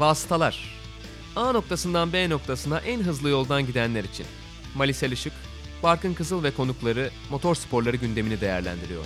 Vasıtalar. 0.00 0.80
A 1.36 1.52
noktasından 1.52 2.12
B 2.12 2.30
noktasına 2.30 2.78
en 2.78 3.00
hızlı 3.00 3.28
yoldan 3.28 3.66
gidenler 3.66 4.04
için. 4.04 4.26
Malisel 4.74 5.12
Işık, 5.12 5.32
Barkın 5.82 6.14
Kızıl 6.14 6.42
ve 6.42 6.50
konukları 6.50 7.10
motor 7.30 7.54
sporları 7.54 7.96
gündemini 7.96 8.40
değerlendiriyor. 8.40 9.04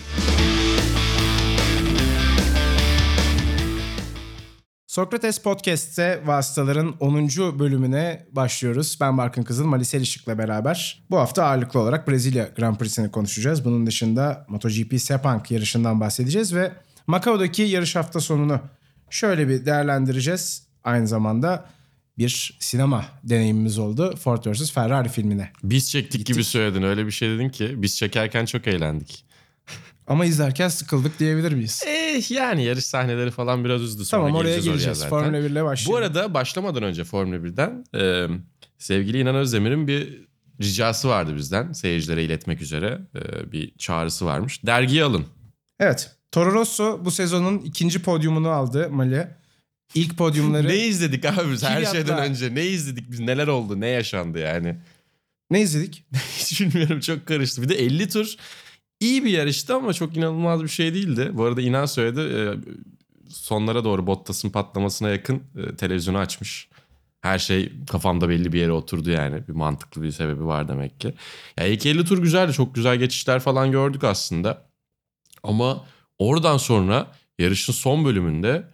Sokrates 4.87 5.39
Podcast'te 5.39 6.23
Vasıtaların 6.27 6.95
10. 7.01 7.29
bölümüne 7.59 8.27
başlıyoruz. 8.33 8.99
Ben 9.01 9.19
Barkın 9.19 9.43
Kızıl, 9.43 9.65
Malisel 9.65 10.01
Işık'la 10.01 10.39
beraber. 10.39 11.05
Bu 11.11 11.19
hafta 11.19 11.45
ağırlıklı 11.45 11.81
olarak 11.81 12.09
Brezilya 12.09 12.45
Grand 12.57 12.77
Prix'sini 12.77 13.11
konuşacağız. 13.11 13.65
Bunun 13.65 13.87
dışında 13.87 14.47
MotoGP 14.49 15.01
Sepang 15.01 15.51
yarışından 15.51 16.01
bahsedeceğiz 16.01 16.55
ve 16.55 16.73
Macao'daki 17.07 17.63
yarış 17.63 17.97
hafta 17.97 18.21
sonunu 18.21 18.61
şöyle 19.11 19.49
bir 19.49 19.67
değerlendireceğiz. 19.67 20.64
Aynı 20.85 21.09
zamanda 21.09 21.67
bir 22.19 22.57
sinema 22.61 23.05
deneyimimiz 23.23 23.79
oldu 23.79 24.17
Ford 24.17 24.47
vs. 24.47 24.73
Ferrari 24.73 25.09
filmine. 25.09 25.51
Biz 25.63 25.91
çektik 25.91 26.27
gibi 26.27 26.45
söyledin. 26.45 26.83
Öyle 26.83 27.07
bir 27.07 27.11
şey 27.11 27.29
dedin 27.29 27.49
ki 27.49 27.75
biz 27.77 27.97
çekerken 27.97 28.45
çok 28.45 28.67
eğlendik. 28.67 29.25
Ama 30.07 30.25
izlerken 30.25 30.69
sıkıldık 30.69 31.19
diyebilir 31.19 31.53
miyiz? 31.53 31.83
Eh 31.87 32.31
yani 32.31 32.65
yarış 32.65 32.85
sahneleri 32.85 33.31
falan 33.31 33.65
biraz 33.65 33.83
üzdü. 33.83 34.05
Sonra 34.05 34.23
tamam 34.23 34.41
oraya 34.41 34.59
geleceğiz 34.59 34.99
zaten. 34.99 35.11
Formula 35.11 35.43
1 35.43 35.51
ile 35.51 35.65
başlayalım. 35.65 35.93
Bu 35.93 35.97
arada 35.97 36.35
başlamadan 36.35 36.83
önce 36.83 37.05
Formula 37.05 37.37
1'den 37.37 37.85
e, 37.95 38.29
sevgili 38.79 39.19
İnan 39.21 39.35
Özdemir'in 39.35 39.87
bir 39.87 40.27
ricası 40.63 41.09
vardı 41.09 41.37
bizden. 41.37 41.73
Seyircilere 41.73 42.25
iletmek 42.25 42.63
üzere 42.63 42.99
e, 43.15 43.53
bir 43.53 43.75
çağrısı 43.79 44.27
varmış. 44.27 44.67
Dergiyi 44.67 45.05
alın. 45.05 45.27
Evet. 45.81 46.11
Toro 46.33 46.53
Rosso 46.53 47.01
bu 47.05 47.11
sezonun 47.11 47.59
ikinci 47.59 48.03
podyumunu 48.03 48.49
aldı 48.49 48.91
Mali. 48.91 49.29
İlk 49.95 50.19
podyumları... 50.19 50.69
Ne 50.69 50.77
izledik 50.77 51.25
abi 51.25 51.53
biz 51.53 51.63
her 51.63 51.77
Kilyat'la- 51.79 51.93
şeyden 51.93 52.19
önce? 52.31 52.55
Ne 52.55 52.67
izledik 52.67 53.11
biz? 53.11 53.21
Neler 53.21 53.47
oldu? 53.47 53.81
Ne 53.81 53.89
yaşandı 53.89 54.39
yani? 54.39 54.77
ne 55.51 55.61
izledik? 55.61 56.05
Hiç 56.39 56.61
bilmiyorum 56.61 57.01
çok 57.01 57.27
karıştı. 57.27 57.63
Bir 57.63 57.69
de 57.69 57.75
50 57.75 58.09
tur 58.09 58.35
iyi 59.01 59.25
bir 59.25 59.31
yarıştı 59.31 59.75
ama 59.75 59.93
çok 59.93 60.17
inanılmaz 60.17 60.63
bir 60.63 60.69
şey 60.69 60.95
değildi. 60.95 61.31
Bu 61.33 61.45
arada 61.45 61.61
inan 61.61 61.87
söyledi 61.87 62.21
e, 62.21 62.41
sonlara 63.29 63.85
doğru 63.85 64.07
Bottas'ın 64.07 64.51
patlamasına 64.51 65.09
yakın 65.09 65.43
e, 65.57 65.77
televizyonu 65.77 66.19
açmış. 66.19 66.69
Her 67.21 67.39
şey 67.39 67.73
kafamda 67.91 68.29
belli 68.29 68.53
bir 68.53 68.61
yere 68.61 68.73
oturdu 68.73 69.11
yani. 69.11 69.49
Bir 69.49 69.53
mantıklı 69.53 70.03
bir 70.03 70.11
sebebi 70.11 70.45
var 70.47 70.69
demek 70.69 71.01
ki. 71.01 71.15
Ya 71.59 71.67
ilk 71.67 71.87
50 71.87 72.05
tur 72.05 72.19
güzeldi. 72.19 72.53
Çok 72.53 72.75
güzel 72.75 72.97
geçişler 72.97 73.41
falan 73.41 73.71
gördük 73.71 74.05
aslında. 74.05 74.67
Ama 75.43 75.85
oradan 76.19 76.57
sonra 76.57 77.13
yarışın 77.39 77.73
son 77.73 78.05
bölümünde 78.05 78.74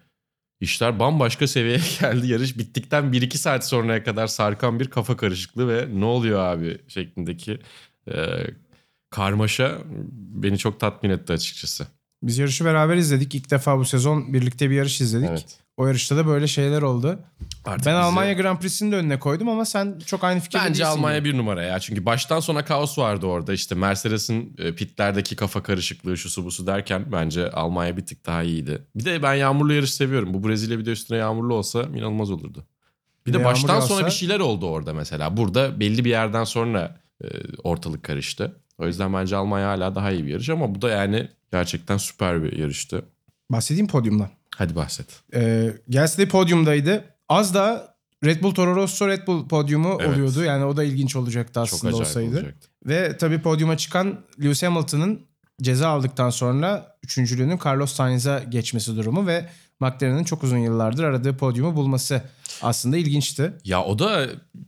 işler 0.61 0.99
bambaşka 0.99 1.47
seviyeye 1.47 1.81
geldi. 2.01 2.27
Yarış 2.27 2.59
bittikten 2.59 3.05
1-2 3.05 3.37
saat 3.37 3.69
sonraya 3.69 4.05
kadar 4.05 4.27
sarkan 4.27 4.81
bir 4.81 4.87
kafa 4.87 5.17
karışıklığı 5.17 5.69
ve 5.69 6.01
ne 6.01 6.05
oluyor 6.05 6.41
abi 6.41 6.79
şeklindeki 6.89 7.59
e, 8.13 8.15
karmaşa 9.11 9.79
beni 10.15 10.59
çok 10.59 10.81
tatmin 10.81 11.11
etti 11.11 11.33
açıkçası. 11.33 11.87
Biz 12.23 12.39
yarışı 12.39 12.65
beraber 12.65 12.97
izledik. 12.97 13.35
İlk 13.35 13.51
defa 13.51 13.79
bu 13.79 13.85
sezon 13.85 14.33
birlikte 14.33 14.71
bir 14.71 14.75
yarış 14.75 15.01
izledik. 15.01 15.29
Evet. 15.31 15.59
O 15.81 15.87
yarışta 15.87 16.17
da 16.17 16.27
böyle 16.27 16.47
şeyler 16.47 16.83
oldu. 16.83 17.09
Artık 17.65 17.87
ben 17.87 17.95
bizi- 17.95 18.03
Almanya 18.05 18.33
Grand 18.33 18.59
Prix'sini 18.59 18.93
de 18.93 18.97
önüne 18.97 19.19
koydum 19.19 19.49
ama 19.49 19.65
sen 19.65 19.99
çok 20.07 20.25
aynı 20.25 20.41
fikirde 20.41 20.63
Bence 20.63 20.75
değilsin 20.85 20.99
Almanya 20.99 21.19
gibi. 21.19 21.29
bir 21.33 21.39
numara 21.39 21.63
ya. 21.63 21.81
Çünkü 21.81 22.07
baştan 22.07 22.41
sona 22.41 22.65
kaos 22.65 22.99
vardı 22.99 23.27
orada. 23.27 23.53
İşte 23.53 23.75
Mercedes'in 23.75 24.55
e, 24.59 24.75
pitlerdeki 24.75 25.37
kafa 25.37 25.63
karışıklığı 25.63 26.17
şusu 26.17 26.45
busu 26.45 26.67
derken 26.67 27.05
bence 27.13 27.51
Almanya 27.51 27.97
bir 27.97 28.07
tık 28.07 28.27
daha 28.27 28.43
iyiydi. 28.43 28.83
Bir 28.97 29.05
de 29.05 29.23
ben 29.23 29.35
yağmurlu 29.35 29.73
yarış 29.73 29.95
seviyorum. 29.95 30.35
Bu 30.35 30.49
Brezilya 30.49 30.79
bir 30.79 30.85
de 30.87 30.91
üstüne 30.91 31.19
yağmurlu 31.19 31.55
olsa 31.55 31.83
inanılmaz 31.83 32.31
olurdu. 32.31 32.67
Bir 33.27 33.33
Bir 33.33 33.39
de 33.39 33.41
de 33.41 33.45
baştan 33.45 33.75
yağmur 33.75 33.89
sonra 33.89 34.01
yağsa- 34.01 34.07
bir 34.07 34.11
şeyler 34.13 34.41
oldu 34.41 34.67
orada 34.67 34.95
mesela. 34.95 35.37
Burada 35.37 35.81
belli 35.81 36.05
bir 36.05 36.11
yerden 36.11 36.45
sonra 36.45 37.01
e, 37.25 37.27
ortalık 37.65 38.03
karıştı. 38.03 38.61
O 38.79 38.87
yüzden 38.87 39.15
bence 39.15 39.37
Almanya 39.37 39.69
hala 39.69 39.95
daha 39.95 40.11
iyi 40.11 40.25
bir 40.27 40.31
yarış 40.33 40.49
ama 40.49 40.75
bu 40.75 40.83
da 40.83 40.89
yani 40.91 41.29
gerçekten 41.53 41.97
süper 41.97 42.43
bir 42.43 42.53
yarıştı. 42.59 43.03
Bahsedeyim 43.51 43.87
podyumdan. 43.87 44.29
Hadi 44.61 44.75
bahset. 44.75 45.07
Ee, 45.35 45.73
Gasly 45.89 46.29
podyumdaydı. 46.29 47.05
Az 47.29 47.55
da 47.55 47.95
Red 48.25 48.43
Bull 48.43 48.55
Toro 48.55 48.77
Rosso 48.77 49.09
Red 49.09 49.27
Bull 49.27 49.49
podyumu 49.49 49.99
Evet. 50.01 50.09
oluyordu. 50.15 50.45
Yani 50.45 50.65
o 50.65 50.77
da 50.77 50.85
ilginç 50.85 51.17
olacaktı 51.17 51.53
Çok 51.55 51.63
aslında 51.63 51.89
acayip 51.97 52.07
olsaydı. 52.07 52.31
olacaktı. 52.37 52.69
Ve 52.87 53.17
tabii 53.17 53.43
podyuma 53.43 53.77
çıkan 53.77 54.21
Lewis 54.43 54.63
Hamilton'ın 54.63 55.21
ceza 55.63 55.89
aldıktan 55.89 56.31
sonra 56.31 56.97
üçüncülüğünün 57.03 57.61
Carlos 57.65 57.93
Sainz'a 57.93 58.39
geçmesi 58.39 58.97
durumu 58.97 59.27
ve 59.27 59.49
McLaren'ın 59.81 60.25
çok 60.25 60.45
uzun 60.45 60.59
yıllardır 60.59 61.05
aradığı 61.05 61.37
podyumu 61.37 61.77
bulması 61.77 62.23
aslında 62.63 62.97
ilginçti. 62.97 63.53
Ya 63.65 63.85
o 63.85 63.99
da 63.99 64.27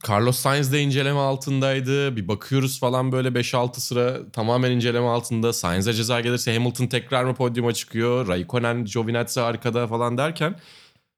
Carlos 0.08 0.38
Sainz 0.38 0.72
de 0.72 0.80
inceleme 0.80 1.18
altındaydı. 1.18 2.16
Bir 2.16 2.28
bakıyoruz 2.28 2.80
falan 2.80 3.12
böyle 3.12 3.28
5-6 3.28 3.80
sıra 3.80 4.30
tamamen 4.30 4.70
inceleme 4.70 5.06
altında. 5.06 5.52
Sainz'e 5.52 5.92
ceza 5.92 6.20
gelirse 6.20 6.54
Hamilton 6.54 6.86
tekrar 6.86 7.24
mı 7.24 7.34
podyuma 7.34 7.72
çıkıyor? 7.72 8.28
Raikkonen, 8.28 8.84
Giovinazzi 8.84 9.40
arkada 9.40 9.86
falan 9.86 10.18
derken 10.18 10.56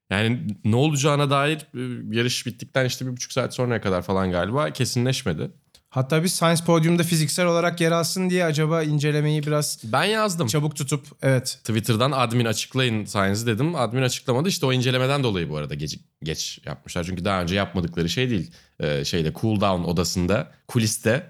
yani 0.09 0.47
ne 0.65 0.75
olacağına 0.75 1.29
dair 1.29 1.57
e, 1.57 2.15
yarış 2.17 2.45
bittikten 2.45 2.85
işte 2.85 3.05
bir 3.05 3.11
buçuk 3.11 3.31
saat 3.31 3.53
sonraya 3.53 3.81
kadar 3.81 4.01
falan 4.01 4.31
galiba 4.31 4.69
kesinleşmedi. 4.69 5.51
Hatta 5.95 6.23
biz 6.23 6.33
Sainz 6.35 6.61
podyumda 6.63 7.03
fiziksel 7.03 7.45
olarak 7.45 7.81
yer 7.81 7.91
alsın 7.91 8.29
diye 8.29 8.45
acaba 8.45 8.83
incelemeyi 8.83 9.43
biraz 9.43 9.79
Ben 9.83 10.03
yazdım. 10.03 10.47
çabuk 10.47 10.75
tutup 10.75 11.05
evet 11.21 11.59
Twitter'dan 11.63 12.11
admin 12.11 12.45
açıklayın 12.45 13.05
Sainz'i 13.05 13.47
dedim. 13.47 13.75
Admin 13.75 14.01
açıklamadı. 14.01 14.49
İşte 14.49 14.65
o 14.65 14.73
incelemeden 14.73 15.23
dolayı 15.23 15.49
bu 15.49 15.57
arada 15.57 15.73
geç, 15.73 15.99
geç 16.23 16.59
yapmışlar. 16.65 17.03
Çünkü 17.03 17.25
daha 17.25 17.41
önce 17.41 17.55
yapmadıkları 17.55 18.09
şey 18.09 18.29
değil. 18.29 18.51
Ee, 18.79 19.05
şeyde 19.05 19.33
cool 19.41 19.61
down 19.61 19.83
odasında, 19.83 20.51
kuliste, 20.67 21.27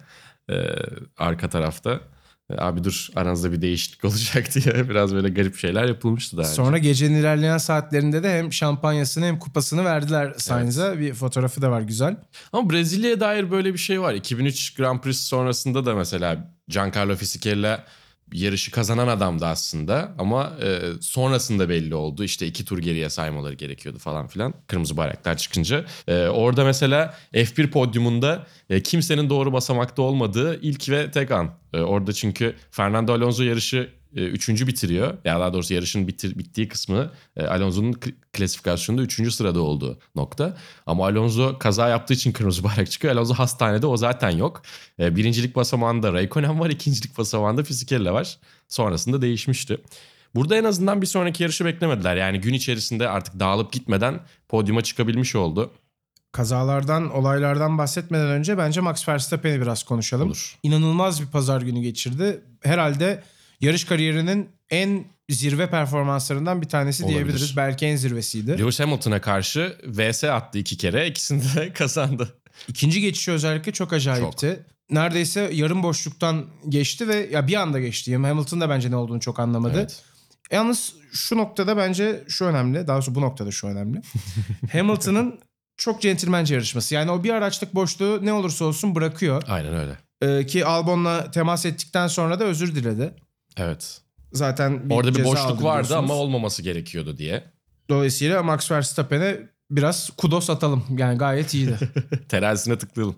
e, 0.50 0.56
arka 1.18 1.50
tarafta. 1.50 2.00
E, 2.50 2.56
abi 2.58 2.84
dur 2.84 3.08
aranızda 3.16 3.52
bir 3.52 3.62
değişiklik 3.62 4.06
olacak 4.12 4.56
diye 4.56 4.90
biraz 4.90 5.14
böyle 5.14 5.30
garip 5.30 5.56
şeyler 5.56 5.86
yapılmıştı 5.86 6.38
daha 6.38 6.46
önce. 6.46 6.56
Sonra 6.56 6.78
gecenin 6.78 7.16
ilerleyen 7.16 7.58
saatlerinde 7.58 8.24
de 8.24 8.38
hem 8.38 8.54
şampanyasını 8.54 9.26
hem 9.26 9.40
kupasını 9.40 9.86
verdiler 9.86 10.34
Sainz'a. 10.38 11.00
Bir 11.00 11.14
fotoğrafı 11.14 11.62
da 11.62 11.72
var 11.72 11.82
güzel. 11.82 12.18
Ama 12.54 12.70
Brezilya'ya 12.70 13.20
dair 13.20 13.52
böyle 13.52 13.74
bir 13.74 13.80
şey 13.80 14.02
var. 14.02 14.14
2003 14.14 14.74
Grand 14.74 15.00
Prix 15.00 15.20
sonrasında 15.20 15.86
da 15.86 15.96
mesela 15.96 16.52
Giancarlo 16.68 17.16
Fisichella 17.16 17.84
yarışı 18.34 18.72
kazanan 18.72 19.08
adamdı 19.08 19.46
aslında 19.46 20.12
ama 20.18 20.54
e, 20.64 20.82
sonrasında 21.02 21.70
belli 21.70 21.96
oldu. 21.96 22.24
İşte 22.24 22.48
iki 22.48 22.66
tur 22.66 22.78
geriye 22.78 23.10
saymaları 23.10 23.54
gerekiyordu 23.54 24.00
falan 24.00 24.28
filan. 24.28 24.54
Kırmızı 24.68 24.98
bayraklar 24.98 25.38
çıkınca. 25.38 25.86
E, 26.08 26.28
orada 26.28 26.66
mesela 26.66 27.16
F1 27.34 27.70
podyumunda 27.70 28.48
e, 28.70 28.84
kimsenin 28.84 29.30
doğru 29.30 29.54
basamakta 29.54 30.02
olmadığı 30.02 30.62
ilk 30.62 30.90
ve 30.90 31.12
tek 31.12 31.32
an. 31.32 31.52
E, 31.74 31.80
orada 31.80 32.14
çünkü 32.14 32.56
Fernando 32.72 33.14
Alonso 33.14 33.44
yarışı 33.44 33.90
üçüncü 34.22 34.68
bitiriyor. 34.68 35.18
Ya 35.26 35.40
daha 35.40 35.54
doğrusu 35.54 35.74
yarışın 35.74 36.08
bitir, 36.08 36.40
bittiği 36.40 36.68
kısmı 36.68 37.12
e, 37.38 37.46
Alonso'nun 37.46 37.94
klasifikasyonunda 38.34 39.04
üçüncü 39.04 39.32
sırada 39.32 39.62
olduğu 39.62 40.00
nokta. 40.16 40.58
Ama 40.86 41.06
Alonso 41.06 41.60
kaza 41.60 41.90
yaptığı 41.90 42.14
için 42.14 42.32
kırmızı 42.32 42.64
bayrak 42.64 42.92
çıkıyor. 42.92 43.16
Alonso 43.16 43.34
hastanede 43.34 43.88
o 43.88 43.98
zaten 43.98 44.30
yok. 44.30 44.62
E, 45.00 45.16
birincilik 45.16 45.56
basamağında 45.56 46.14
Raikkonen 46.14 46.60
var. 46.60 46.70
ikincilik 46.76 47.18
basamağında 47.18 47.64
Fisichella 47.64 48.14
var. 48.14 48.38
Sonrasında 48.68 49.22
değişmişti. 49.22 49.78
Burada 50.36 50.56
en 50.58 50.64
azından 50.64 51.02
bir 51.02 51.08
sonraki 51.08 51.44
yarışı 51.44 51.66
beklemediler. 51.66 52.16
Yani 52.16 52.42
gün 52.42 52.54
içerisinde 52.54 53.10
artık 53.10 53.40
dağılıp 53.40 53.72
gitmeden 53.72 54.20
podyuma 54.50 54.82
çıkabilmiş 54.82 55.36
oldu. 55.36 55.72
Kazalardan, 56.32 57.12
olaylardan 57.12 57.78
bahsetmeden 57.78 58.28
önce 58.28 58.58
bence 58.58 58.82
Max 58.82 59.10
Verstappen'i 59.10 59.62
biraz 59.62 59.84
konuşalım. 59.84 60.28
Olur. 60.28 60.58
İnanılmaz 60.64 61.22
bir 61.22 61.28
pazar 61.28 61.62
günü 61.62 61.82
geçirdi. 61.82 62.42
Herhalde 62.64 63.24
yarış 63.66 63.84
kariyerinin 63.84 64.50
en 64.70 65.06
zirve 65.30 65.70
performanslarından 65.70 66.62
bir 66.62 66.68
tanesi 66.68 67.04
Olabilir. 67.04 67.18
diyebiliriz. 67.18 67.58
Belki 67.58 67.86
en 67.86 67.96
zirvesiydi. 67.96 68.52
Lewis 68.52 68.80
Hamilton'a 68.80 69.22
karşı 69.22 69.78
VS 69.88 70.24
attı 70.24 70.58
iki 70.58 70.78
kere. 70.78 71.08
İkisini 71.08 71.42
de 71.56 71.74
kazandı. 71.74 72.36
İkinci 72.68 73.02
geçişi 73.02 73.32
özellikle 73.32 73.72
çok 73.72 73.94
acayipti. 73.94 74.66
Neredeyse 74.90 75.50
yarım 75.54 75.84
boşluktan 75.84 76.46
geçti 76.70 77.08
ve 77.08 77.30
ya 77.32 77.48
bir 77.48 77.56
anda 77.56 77.80
geçti. 77.80 78.18
Hamilton 78.18 78.62
da 78.62 78.70
bence 78.70 78.92
ne 78.92 78.96
olduğunu 78.96 79.20
çok 79.20 79.40
anlamadı. 79.40 79.78
Evet. 79.78 80.04
Yalnız 80.52 80.94
şu 81.14 81.38
noktada 81.38 81.78
bence 81.78 82.24
şu 82.28 82.46
önemli. 82.46 82.88
Daha 82.88 82.96
doğrusu 82.96 83.16
bu 83.16 83.22
noktada 83.22 83.52
şu 83.52 83.68
önemli. 83.68 84.02
Hamilton'ın 84.72 85.40
çok 85.78 86.02
centilmence 86.02 86.56
yarışması. 86.56 86.96
Yani 86.96 87.12
o 87.12 87.24
bir 87.24 87.30
araçlık 87.30 87.76
boşluğu 87.76 88.20
ne 88.22 88.34
olursa 88.34 88.66
olsun 88.66 88.96
bırakıyor. 88.96 89.44
Aynen 89.48 89.74
öyle. 89.74 89.98
Ee, 90.22 90.46
ki 90.46 90.66
Albon'la 90.66 91.32
temas 91.32 91.66
ettikten 91.66 92.08
sonra 92.08 92.40
da 92.40 92.44
özür 92.44 92.76
diledi. 92.76 93.16
Evet. 93.58 94.02
Zaten 94.34 94.82
Orada 94.90 95.16
bir 95.16 95.24
boşluk 95.24 95.64
vardı 95.64 95.98
ama 95.98 96.14
olmaması 96.14 96.62
gerekiyordu 96.62 97.18
diye. 97.18 97.44
Dolayısıyla 97.90 98.44
Max 98.44 98.72
Verstappen'e 98.72 99.38
biraz 99.72 100.10
kudos 100.18 100.50
atalım. 100.50 100.84
Yani 100.98 101.18
gayet 101.18 101.54
iyiydi. 101.54 101.78
Terazisine 102.30 102.78
tıklayalım. 102.78 103.16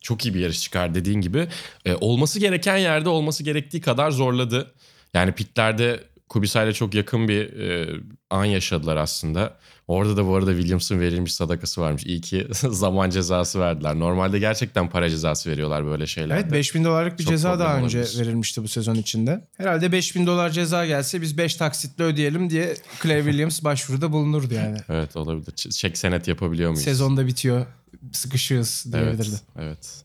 Çok 0.00 0.26
iyi 0.26 0.34
bir 0.34 0.40
yarış 0.40 0.62
çıkar 0.62 0.94
dediğin 0.94 1.20
gibi. 1.20 1.48
Ee, 1.84 1.94
olması 1.94 2.40
gereken 2.40 2.76
yerde 2.76 3.08
olması 3.08 3.44
gerektiği 3.44 3.80
kadar 3.80 4.10
zorladı. 4.10 4.74
Yani 5.14 5.32
pitlerde 5.32 6.00
Kubica 6.34 6.64
ile 6.64 6.72
çok 6.72 6.94
yakın 6.94 7.28
bir 7.28 7.60
e, 7.60 8.00
an 8.30 8.44
yaşadılar 8.44 8.96
aslında. 8.96 9.56
Orada 9.88 10.16
da 10.16 10.26
bu 10.26 10.34
arada 10.36 10.52
Williams'ın 10.54 11.00
verilmiş 11.00 11.34
sadakası 11.34 11.80
varmış. 11.80 12.04
İyi 12.04 12.20
ki 12.20 12.46
zaman 12.52 13.10
cezası 13.10 13.60
verdiler. 13.60 13.98
Normalde 13.98 14.38
gerçekten 14.38 14.90
para 14.90 15.10
cezası 15.10 15.50
veriyorlar 15.50 15.86
böyle 15.86 16.06
şeylerde. 16.06 16.40
Evet 16.42 16.52
5000 16.52 16.84
dolarlık 16.84 17.18
bir 17.18 17.24
Çok 17.24 17.30
ceza 17.32 17.58
daha 17.58 17.76
önce 17.76 17.98
olabilir. 17.98 18.20
verilmişti 18.20 18.62
bu 18.62 18.68
sezon 18.68 18.94
içinde. 18.94 19.48
Herhalde 19.56 19.92
5000 19.92 20.26
dolar 20.26 20.50
ceza 20.50 20.86
gelse 20.86 21.22
biz 21.22 21.38
5 21.38 21.54
taksitle 21.54 22.04
ödeyelim 22.04 22.50
diye 22.50 22.76
Clay 23.02 23.18
Williams 23.24 23.64
başvuruda 23.64 24.12
bulunurdu 24.12 24.54
yani. 24.54 24.76
Evet 24.88 25.16
olabilir. 25.16 25.52
Çek 25.70 25.98
senet 25.98 26.28
yapabiliyor 26.28 26.70
muyuz? 26.70 26.84
Sezonda 26.84 27.26
bitiyor. 27.26 27.66
Sıkışığız 28.12 28.86
diyebilirdi. 28.92 29.20
Evet, 29.20 29.42
evet. 29.58 30.04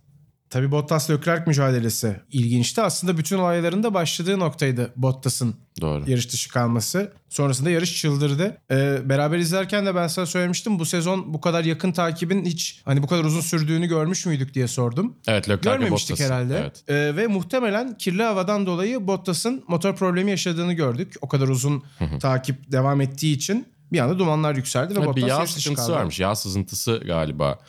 Tabii 0.50 0.72
Bottas 0.72 1.10
Leclerc 1.10 1.44
mücadelesi 1.48 2.20
ilginçti. 2.32 2.82
Aslında 2.82 3.18
bütün 3.18 3.38
olayların 3.38 3.84
da 3.84 3.94
başladığı 3.94 4.40
noktaydı 4.40 4.92
Bottas'ın 4.96 5.56
Doğru. 5.82 6.04
yarış 6.10 6.32
dışı 6.34 6.50
kalması. 6.50 7.14
Sonrasında 7.30 7.70
yarış 7.70 8.02
çıldırdı. 8.02 8.58
Ee, 8.72 9.10
beraber 9.10 9.38
izlerken 9.38 9.86
de 9.86 9.96
ben 9.96 10.08
sana 10.08 10.26
söylemiştim. 10.26 10.80
Bu 10.80 10.86
sezon 10.86 11.34
bu 11.34 11.42
kadar 11.42 11.64
yakın 11.64 11.92
takibin 11.92 12.46
hiç 12.46 12.82
hani 12.86 13.04
bu 13.04 13.08
kadar 13.08 13.24
uzun 13.24 13.42
sürdüğünü 13.42 13.88
görmüş 13.88 14.26
müydük 14.26 14.54
diye 14.54 14.68
sordum. 14.68 15.16
Evet 15.28 15.50
Leclerc 15.50 15.70
Görmemiştik 15.70 16.12
Bottas'ın. 16.12 16.34
herhalde. 16.34 16.58
Evet. 16.60 16.84
Ee, 16.88 17.16
ve 17.18 17.28
muhtemelen 17.28 17.98
kirli 17.98 18.24
havadan 18.24 18.66
dolayı 18.66 19.08
Bottas'ın 19.08 19.64
motor 19.68 19.96
problemi 19.96 20.32
yaşadığını 20.32 20.74
gördük. 20.74 21.14
O 21.22 21.28
kadar 21.28 21.48
uzun 21.48 21.84
takip 22.20 22.72
devam 22.72 23.02
ettiği 23.02 23.36
için 23.36 23.68
bir 23.92 24.00
anda 24.00 24.20
dumanlar 24.20 24.56
yükseldi 24.56 24.94
ve 24.96 24.98
Evet, 24.98 25.08
Bottas 25.08 25.24
bir 25.24 25.28
yağ 25.30 25.48
sıkıntısı 25.48 25.76
kaldı. 25.88 25.92
varmış. 25.92 26.20
Yağ 26.20 26.36
sızıntısı 26.36 27.02
galiba 27.06 27.60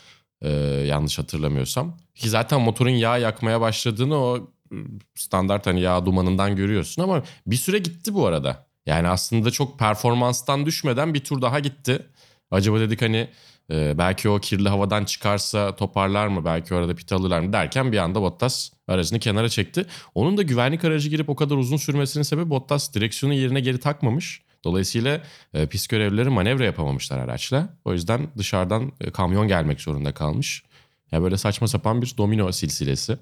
e, 0.41 0.49
yanlış 0.87 1.19
hatırlamıyorsam. 1.19 1.97
Ki 2.15 2.29
zaten 2.29 2.61
motorun 2.61 2.89
yağ 2.89 3.17
yakmaya 3.17 3.61
başladığını 3.61 4.17
o 4.17 4.51
e, 4.71 4.75
standart 5.15 5.67
hani 5.67 5.81
yağ 5.81 6.05
dumanından 6.05 6.55
görüyorsun 6.55 7.03
ama 7.03 7.23
bir 7.47 7.55
süre 7.55 7.77
gitti 7.77 8.13
bu 8.13 8.25
arada. 8.25 8.67
Yani 8.85 9.07
aslında 9.07 9.51
çok 9.51 9.79
performanstan 9.79 10.65
düşmeden 10.65 11.13
bir 11.13 11.23
tur 11.23 11.41
daha 11.41 11.59
gitti. 11.59 12.05
Acaba 12.51 12.79
dedik 12.79 13.01
hani 13.01 13.29
e, 13.71 13.97
belki 13.97 14.29
o 14.29 14.39
kirli 14.39 14.69
havadan 14.69 15.05
çıkarsa 15.05 15.75
toparlar 15.75 16.27
mı? 16.27 16.45
Belki 16.45 16.75
orada 16.75 16.95
pit 16.95 17.11
alırlar 17.11 17.39
mı 17.39 17.53
derken 17.53 17.91
bir 17.91 17.97
anda 17.97 18.21
Bottas 18.21 18.71
aracını 18.87 19.19
kenara 19.19 19.49
çekti. 19.49 19.85
Onun 20.15 20.37
da 20.37 20.41
güvenlik 20.41 20.85
aracı 20.85 21.09
girip 21.09 21.29
o 21.29 21.35
kadar 21.35 21.55
uzun 21.55 21.77
sürmesinin 21.77 22.23
sebebi 22.23 22.49
Bottas 22.49 22.93
direksiyonu 22.93 23.33
yerine 23.33 23.59
geri 23.59 23.79
takmamış. 23.79 24.41
Dolayısıyla 24.63 25.21
e, 25.53 25.65
pist 25.67 25.89
görevlileri 25.89 26.29
manevra 26.29 26.65
yapamamışlar 26.65 27.17
araçla. 27.17 27.69
O 27.85 27.93
yüzden 27.93 28.27
dışarıdan 28.37 28.91
e, 29.01 29.11
kamyon 29.11 29.47
gelmek 29.47 29.81
zorunda 29.81 30.13
kalmış. 30.13 30.63
Ya 31.11 31.21
böyle 31.21 31.37
saçma 31.37 31.67
sapan 31.67 32.01
bir 32.01 32.13
domino 32.17 32.51
silsilesi. 32.51 33.17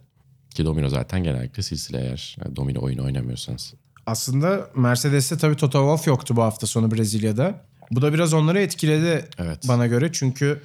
Ki 0.49 0.65
domino 0.65 0.89
zaten 0.89 1.23
genellikle 1.23 1.63
silsile 1.63 2.01
eğer 2.01 2.37
e, 2.45 2.55
domino 2.55 2.81
oyunu 2.81 3.03
oynamıyorsanız. 3.05 3.73
Aslında 4.05 4.69
Mercedes'te 4.75 5.37
tabii 5.37 5.55
Toto 5.55 5.79
Wolff 5.79 6.07
yoktu 6.07 6.35
bu 6.35 6.41
hafta 6.43 6.67
sonu 6.67 6.91
Brezilya'da. 6.91 7.61
Bu 7.91 8.01
da 8.01 8.13
biraz 8.13 8.33
onları 8.33 8.61
etkiledi 8.61 9.29
Evet. 9.37 9.67
bana 9.67 9.87
göre. 9.87 10.09
Çünkü 10.13 10.61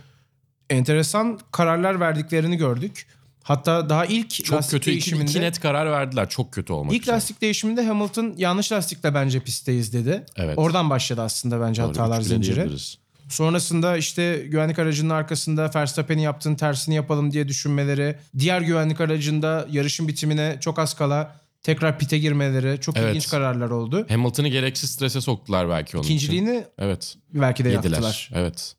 enteresan 0.70 1.38
kararlar 1.52 2.00
verdiklerini 2.00 2.56
gördük. 2.56 3.06
Hatta 3.42 3.88
daha 3.88 4.06
ilk 4.06 4.30
Çok 4.44 4.56
lastik 4.56 4.70
kötü 4.70 4.90
iki, 4.90 4.90
değişiminde... 4.90 5.30
iki 5.30 5.40
net 5.40 5.60
karar 5.60 5.90
verdiler. 5.90 6.28
Çok 6.28 6.52
kötü 6.52 6.72
olmak 6.72 6.92
İlk 6.94 7.02
üzere. 7.02 7.14
lastik 7.16 7.40
değişiminde 7.40 7.86
Hamilton 7.86 8.34
yanlış 8.36 8.72
lastikle 8.72 9.14
bence 9.14 9.40
pistteyiz 9.40 9.92
dedi. 9.92 10.26
Evet. 10.36 10.58
Oradan 10.58 10.90
başladı 10.90 11.22
aslında 11.22 11.60
bence 11.60 11.82
Doğru, 11.82 11.88
hatalar 11.88 12.20
zinciri. 12.20 12.54
diyebiliriz. 12.56 12.98
Sonrasında 13.28 13.96
işte 13.96 14.44
güvenlik 14.48 14.78
aracının 14.78 15.10
arkasında 15.10 15.70
Verstappen'in 15.74 16.22
yaptığın 16.22 16.54
tersini 16.54 16.94
yapalım 16.94 17.32
diye 17.32 17.48
düşünmeleri. 17.48 18.16
Diğer 18.38 18.60
güvenlik 18.60 19.00
aracında 19.00 19.66
yarışın 19.70 20.08
bitimine 20.08 20.56
çok 20.60 20.78
az 20.78 20.94
kala 20.94 21.40
tekrar 21.62 21.98
pite 21.98 22.18
girmeleri. 22.18 22.80
Çok 22.80 22.96
Evet. 22.96 23.08
ilginç 23.10 23.28
kararlar 23.28 23.70
oldu. 23.70 24.06
Hamilton'ı 24.08 24.48
gereksiz 24.48 24.90
strese 24.90 25.20
soktular 25.20 25.68
belki 25.68 25.96
onun 25.96 26.04
için. 26.04 26.14
İkinciliğini 26.14 26.64
Evet. 26.78 27.16
belki 27.34 27.64
de 27.64 27.68
Yediler. 27.68 27.90
yaptılar. 27.90 28.30
Evet. 28.34 28.74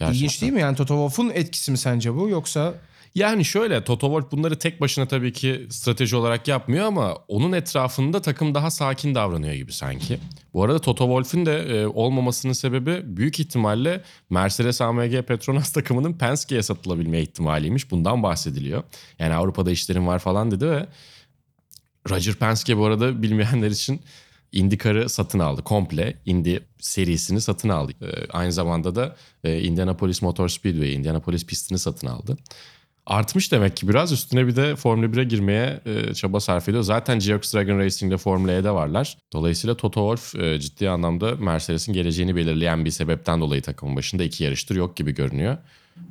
İlginç 0.00 0.42
değil 0.42 0.52
mi? 0.52 0.60
Yani 0.60 0.76
Toto 0.76 0.94
Wolff'un 1.08 1.30
etkisi 1.34 1.70
mi 1.70 1.78
sence 1.78 2.14
bu 2.14 2.28
yoksa 2.28 2.74
Yani 3.14 3.44
şöyle 3.44 3.84
Toto 3.84 4.06
Wolff 4.06 4.32
bunları 4.32 4.58
tek 4.58 4.80
başına 4.80 5.08
tabii 5.08 5.32
ki 5.32 5.66
strateji 5.70 6.16
olarak 6.16 6.48
yapmıyor 6.48 6.86
ama 6.86 7.14
onun 7.14 7.52
etrafında 7.52 8.22
takım 8.22 8.54
daha 8.54 8.70
sakin 8.70 9.14
davranıyor 9.14 9.54
gibi 9.54 9.72
sanki. 9.72 10.18
Bu 10.54 10.64
arada 10.64 10.78
Toto 10.78 11.04
Wolff'ün 11.04 11.46
de 11.46 11.58
e, 11.58 11.86
olmamasının 11.86 12.52
sebebi 12.52 13.16
büyük 13.16 13.40
ihtimalle 13.40 14.02
Mercedes 14.30 14.80
AMG 14.80 15.22
Petronas 15.22 15.72
takımının 15.72 16.12
Penske'ye 16.12 16.62
satılabilme 16.62 17.20
ihtimaliymiş. 17.20 17.90
Bundan 17.90 18.22
bahsediliyor. 18.22 18.82
Yani 19.18 19.34
Avrupa'da 19.34 19.70
işlerim 19.70 20.06
var 20.06 20.18
falan 20.18 20.50
dedi 20.50 20.70
ve 20.70 20.86
Roger 22.10 22.34
Penske 22.34 22.78
bu 22.78 22.84
arada 22.84 23.22
bilmeyenler 23.22 23.70
için 23.70 24.00
IndyCar'ı 24.52 25.08
satın 25.08 25.38
aldı. 25.38 25.62
Komple 25.62 26.16
Indy 26.26 26.56
serisini 26.78 27.40
satın 27.40 27.68
aldı. 27.68 27.92
E, 28.02 28.26
aynı 28.30 28.52
zamanda 28.52 28.94
da 28.94 29.16
e, 29.44 29.60
Indianapolis 29.60 30.22
Motor 30.22 30.48
Speedway, 30.48 30.94
Indianapolis 30.94 31.46
pistini 31.46 31.78
satın 31.78 32.06
aldı. 32.06 32.36
Artmış 33.06 33.52
demek 33.52 33.76
ki 33.76 33.88
biraz 33.88 34.12
üstüne 34.12 34.46
bir 34.46 34.56
de 34.56 34.76
Formula 34.76 35.06
1'e 35.06 35.24
girmeye 35.24 35.80
e, 35.86 36.14
çaba 36.14 36.40
sarf 36.40 36.68
ediyor. 36.68 36.82
Zaten 36.82 37.18
Geox 37.18 37.54
Dragon 37.54 37.78
Racing'de 37.78 38.16
Formula 38.16 38.52
E'de 38.52 38.70
varlar. 38.70 39.18
Dolayısıyla 39.32 39.76
Toto 39.76 40.16
Wolff 40.16 40.42
e, 40.42 40.60
ciddi 40.60 40.90
anlamda 40.90 41.36
Mercedes'in 41.36 41.92
geleceğini 41.92 42.36
belirleyen 42.36 42.84
bir 42.84 42.90
sebepten 42.90 43.40
dolayı 43.40 43.62
takımın 43.62 43.96
başında 43.96 44.24
iki 44.24 44.44
yarıştır 44.44 44.76
yok 44.76 44.96
gibi 44.96 45.14
görünüyor. 45.14 45.56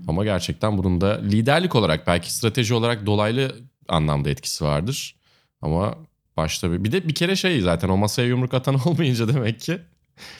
Ama 0.07 0.23
gerçekten 0.23 0.77
bunun 0.77 1.01
da 1.01 1.21
liderlik 1.23 1.75
olarak 1.75 2.07
belki 2.07 2.33
strateji 2.33 2.73
olarak 2.73 3.05
dolaylı 3.05 3.55
anlamda 3.87 4.29
etkisi 4.29 4.63
vardır. 4.65 5.15
Ama 5.61 5.95
başta 6.37 6.71
bir, 6.71 6.83
bir 6.83 6.91
de 6.91 7.07
bir 7.07 7.15
kere 7.15 7.35
şey 7.35 7.61
zaten 7.61 7.89
o 7.89 7.97
masaya 7.97 8.27
yumruk 8.27 8.53
atan 8.53 8.79
olmayınca 8.85 9.27
demek 9.27 9.59
ki 9.59 9.79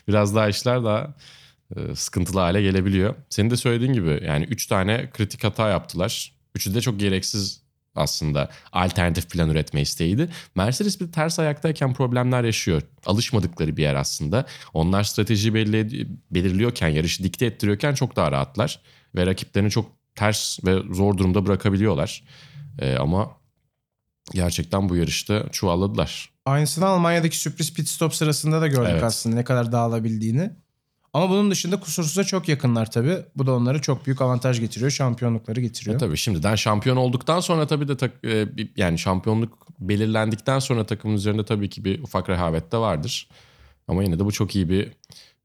biraz 0.08 0.36
daha 0.36 0.50
işler 0.50 0.84
daha 0.84 1.14
e, 1.76 1.96
sıkıntılı 1.96 2.40
hale 2.40 2.62
gelebiliyor. 2.62 3.16
Senin 3.30 3.50
de 3.50 3.58
söylediğin 3.58 3.94
gibi 3.94 4.22
yani 4.26 4.46
3 4.46 4.68
tane 4.68 5.10
kritik 5.10 5.44
hata 5.44 5.70
yaptılar. 5.70 6.34
Üçü 6.56 6.76
de 6.76 6.82
çok 6.82 7.00
gereksiz 7.00 7.64
aslında 7.96 8.50
alternatif 8.72 9.30
plan 9.30 9.50
üretme 9.50 9.82
isteğiydi. 9.82 10.30
Mercedes 10.56 11.02
bir 11.02 11.12
ters 11.12 11.40
ayaktayken 11.40 11.94
problemler 11.94 12.44
yaşıyor. 12.44 12.82
Alışmadıkları 13.06 13.78
bir 13.78 13.84
yer 13.84 13.96
aslında. 13.96 14.46
Onlar 14.74 15.04
stratejiyi 15.04 15.54
belli, 15.54 16.08
belirliyorken, 16.32 16.88
yarışı 16.88 17.24
dikte 17.24 17.46
ettiriyorken 17.46 17.94
çok 17.94 18.16
daha 18.16 18.32
rahatlar. 18.32 18.80
Ve 19.16 19.26
rakiplerini 19.26 19.72
çok 19.72 19.92
ters 20.16 20.60
ve 20.66 20.94
zor 20.94 21.18
durumda 21.18 21.46
bırakabiliyorlar. 21.46 22.24
E, 22.80 22.96
ama 22.96 23.32
gerçekten 24.34 24.90
bu 24.90 24.96
yarışta 24.96 25.50
çuvalladılar. 25.52 26.30
aynısını 26.46 26.86
Almanya'daki 26.86 27.38
sürpriz 27.40 27.74
pit 27.74 27.88
stop 27.88 28.16
sırasında 28.16 28.62
da 28.62 28.68
gördük 28.68 28.92
Evet. 28.92 29.04
aslında 29.04 29.36
ne 29.36 29.44
kadar 29.44 29.72
dağılabildiğini. 29.72 30.52
Ama 31.14 31.30
bunun 31.30 31.52
dışında 31.52 31.80
kusursuza 31.80 32.24
çok 32.24 32.48
yakınlar 32.50 32.92
tabii. 32.92 33.18
Bu 33.36 33.46
da 33.46 33.54
onlara 33.54 33.82
çok 33.82 34.06
büyük 34.06 34.22
avantaj 34.22 34.60
getiriyor. 34.60 34.92
Şampiyonlukları 34.92 35.62
getiriyor. 35.62 35.96
E 35.96 36.00
tabii 36.00 36.18
şimdiden 36.18 36.56
şampiyon 36.56 36.98
olduktan 36.98 37.40
sonra 37.40 37.68
tabii 37.68 37.88
de 37.88 37.98
tak- 37.98 38.26
e, 38.26 38.48
yani 38.78 39.00
şampiyonluk 39.00 39.68
belirlendikten 39.80 40.60
sonra 40.60 40.86
takımın 40.86 41.16
üzerinde 41.16 41.46
tabii 41.46 41.70
ki 41.70 41.86
bir 41.86 42.04
ufak 42.04 42.30
rehavet 42.30 42.72
de 42.72 42.78
vardır. 42.78 43.30
Ama 43.88 44.04
yine 44.04 44.20
de 44.20 44.26
bu 44.26 44.32
çok 44.32 44.56
iyi 44.56 44.70
bir 44.70 44.92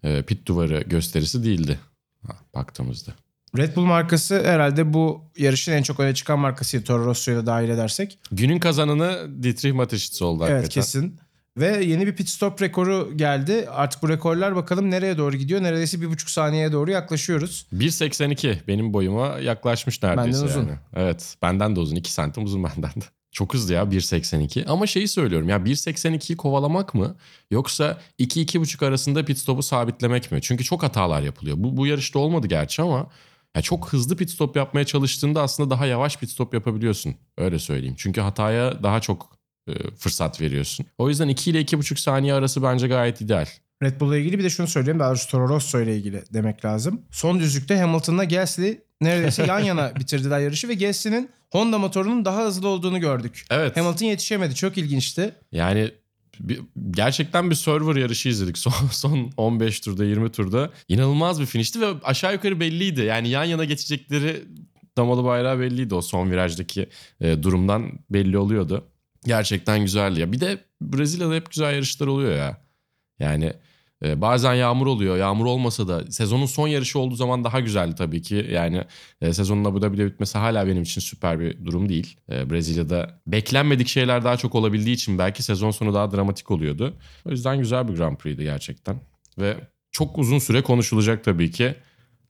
e, 0.02 0.22
pit 0.22 0.46
duvarı 0.46 0.80
gösterisi 0.80 1.44
değildi 1.44 1.78
ha, 2.26 2.32
baktığımızda. 2.54 3.12
Red 3.56 3.76
Bull 3.76 3.84
markası 3.84 4.44
herhalde 4.44 4.92
bu 4.94 5.20
yarışın 5.38 5.72
en 5.72 5.82
çok 5.82 6.00
öne 6.00 6.14
çıkan 6.14 6.38
markasıydı. 6.38 6.84
Toro 6.84 7.04
Rosso'yu 7.04 7.36
da 7.36 7.46
dahil 7.46 7.68
edersek. 7.68 8.18
Günün 8.32 8.58
kazananı 8.58 9.28
Dietrich 9.42 9.74
Mateschitz 9.74 10.22
oldu 10.22 10.44
Evet 10.48 10.52
hakikaten. 10.56 10.80
kesin. 10.80 11.18
Ve 11.58 11.84
yeni 11.84 12.06
bir 12.06 12.16
pit 12.16 12.28
stop 12.28 12.62
rekoru 12.62 13.12
geldi. 13.16 13.68
Artık 13.70 14.02
bu 14.02 14.08
rekorlar 14.08 14.56
bakalım 14.56 14.90
nereye 14.90 15.18
doğru 15.18 15.36
gidiyor. 15.36 15.62
Neredeyse 15.62 16.00
bir 16.00 16.10
buçuk 16.10 16.30
saniyeye 16.30 16.72
doğru 16.72 16.90
yaklaşıyoruz. 16.90 17.66
1.82 17.74 18.56
benim 18.68 18.92
boyuma 18.92 19.38
yaklaşmış 19.38 20.02
neredeyse 20.02 20.38
Benden 20.38 20.46
uzun. 20.46 20.60
yani. 20.60 20.78
Evet 20.96 21.36
benden 21.42 21.76
de 21.76 21.80
uzun 21.80 21.96
2 21.96 22.12
santim 22.12 22.44
uzun 22.44 22.64
benden 22.64 22.90
de. 22.90 23.04
Çok 23.32 23.54
hızlı 23.54 23.74
ya 23.74 23.82
1.82 23.82 24.66
ama 24.66 24.86
şeyi 24.86 25.08
söylüyorum 25.08 25.48
ya 25.48 25.56
1.82'yi 25.56 26.36
kovalamak 26.36 26.94
mı 26.94 27.16
yoksa 27.50 27.98
2-2.5 28.18 28.86
arasında 28.86 29.24
pit 29.24 29.38
stopu 29.38 29.62
sabitlemek 29.62 30.32
mi? 30.32 30.38
Çünkü 30.42 30.64
çok 30.64 30.82
hatalar 30.82 31.22
yapılıyor. 31.22 31.56
Bu, 31.60 31.76
bu 31.76 31.86
yarışta 31.86 32.18
olmadı 32.18 32.46
gerçi 32.46 32.82
ama 32.82 33.06
ya 33.56 33.62
çok 33.62 33.92
hızlı 33.92 34.16
pit 34.16 34.30
stop 34.30 34.56
yapmaya 34.56 34.84
çalıştığında 34.84 35.42
aslında 35.42 35.70
daha 35.70 35.86
yavaş 35.86 36.16
pit 36.16 36.30
stop 36.30 36.54
yapabiliyorsun. 36.54 37.14
Öyle 37.38 37.58
söyleyeyim. 37.58 37.94
Çünkü 37.98 38.20
hataya 38.20 38.82
daha 38.82 39.00
çok 39.00 39.37
fırsat 39.98 40.40
veriyorsun. 40.40 40.86
O 40.98 41.08
yüzden 41.08 41.28
2 41.28 41.50
ile 41.50 41.60
2.5 41.62 42.00
saniye 42.00 42.34
arası 42.34 42.62
bence 42.62 42.88
gayet 42.88 43.20
ideal. 43.20 43.46
Red 43.82 44.00
Bull'la 44.00 44.16
ilgili 44.16 44.38
bir 44.38 44.44
de 44.44 44.50
şunu 44.50 44.66
söyleyeyim. 44.66 45.00
Daha 45.00 45.08
doğrusu 45.08 45.30
Toro 45.30 45.48
Rosso 45.48 45.80
ile 45.80 45.96
ilgili 45.96 46.22
demek 46.32 46.64
lazım. 46.64 47.02
Son 47.10 47.40
düzlükte 47.40 47.76
Hamilton'la 47.78 48.24
Gasly 48.24 48.80
neredeyse 49.00 49.46
yan 49.46 49.60
yana 49.60 49.92
bitirdiler 50.00 50.40
yarışı 50.40 50.68
ve 50.68 50.74
Gasly'nin 50.74 51.30
Honda 51.52 51.78
motorunun 51.78 52.24
daha 52.24 52.44
hızlı 52.44 52.68
olduğunu 52.68 53.00
gördük. 53.00 53.44
Evet. 53.50 53.76
Hamilton 53.76 54.06
yetişemedi. 54.06 54.54
Çok 54.54 54.78
ilginçti. 54.78 55.34
Yani 55.52 55.90
bir- 56.40 56.60
gerçekten 56.90 57.50
bir 57.50 57.54
server 57.54 57.96
yarışı 57.96 58.28
izledik 58.28 58.58
son, 58.58 58.72
son 58.90 59.32
15 59.36 59.80
turda 59.80 60.04
20 60.04 60.32
turda. 60.32 60.70
İnanılmaz 60.88 61.40
bir 61.40 61.46
finişti 61.46 61.80
ve 61.80 61.86
aşağı 62.04 62.32
yukarı 62.32 62.60
belliydi. 62.60 63.00
Yani 63.00 63.28
yan 63.28 63.44
yana 63.44 63.64
geçecekleri 63.64 64.44
damalı 64.98 65.24
bayrağı 65.24 65.60
belliydi 65.60 65.94
o 65.94 66.02
son 66.02 66.30
virajdaki 66.30 66.88
e, 67.20 67.42
durumdan 67.42 67.92
belli 68.10 68.38
oluyordu. 68.38 68.84
Gerçekten 69.28 69.80
güzeldi 69.80 70.20
ya. 70.20 70.32
Bir 70.32 70.40
de 70.40 70.58
Brezilya'da 70.80 71.34
hep 71.34 71.50
güzel 71.50 71.74
yarışlar 71.74 72.06
oluyor 72.06 72.36
ya. 72.36 72.56
Yani 73.18 73.52
e, 74.04 74.20
bazen 74.20 74.54
yağmur 74.54 74.86
oluyor. 74.86 75.16
Yağmur 75.16 75.46
olmasa 75.46 75.88
da 75.88 76.10
sezonun 76.10 76.46
son 76.46 76.68
yarışı 76.68 76.98
olduğu 76.98 77.14
zaman 77.14 77.44
daha 77.44 77.60
güzeldi 77.60 77.94
tabii 77.98 78.22
ki. 78.22 78.46
Yani 78.50 78.84
e, 79.20 79.32
sezonun 79.32 79.64
Abu 79.64 79.82
Dhabi'de 79.82 80.06
bitmesi 80.06 80.38
hala 80.38 80.66
benim 80.66 80.82
için 80.82 81.00
süper 81.00 81.40
bir 81.40 81.64
durum 81.64 81.88
değil. 81.88 82.16
E, 82.30 82.50
Brezilya'da 82.50 83.20
beklenmedik 83.26 83.88
şeyler 83.88 84.24
daha 84.24 84.36
çok 84.36 84.54
olabildiği 84.54 84.94
için 84.94 85.18
belki 85.18 85.42
sezon 85.42 85.70
sonu 85.70 85.94
daha 85.94 86.12
dramatik 86.12 86.50
oluyordu. 86.50 86.96
O 87.24 87.30
yüzden 87.30 87.58
güzel 87.58 87.88
bir 87.88 87.94
Grand 87.96 88.16
Prix'di 88.16 88.42
gerçekten. 88.42 89.00
Ve 89.38 89.56
çok 89.92 90.18
uzun 90.18 90.38
süre 90.38 90.62
konuşulacak 90.62 91.24
tabii 91.24 91.50
ki. 91.50 91.74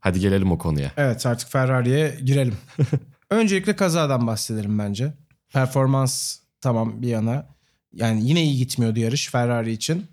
Hadi 0.00 0.20
gelelim 0.20 0.52
o 0.52 0.58
konuya. 0.58 0.92
Evet 0.96 1.26
artık 1.26 1.50
Ferrari'ye 1.50 2.18
girelim. 2.24 2.56
Öncelikle 3.30 3.76
kazadan 3.76 4.26
bahsedelim 4.26 4.78
bence. 4.78 5.12
Performans 5.52 6.47
tamam 6.60 7.02
bir 7.02 7.08
yana. 7.08 7.46
Yani 7.92 8.28
yine 8.28 8.42
iyi 8.42 8.58
gitmiyordu 8.58 9.00
yarış 9.00 9.30
Ferrari 9.30 9.72
için. 9.72 10.06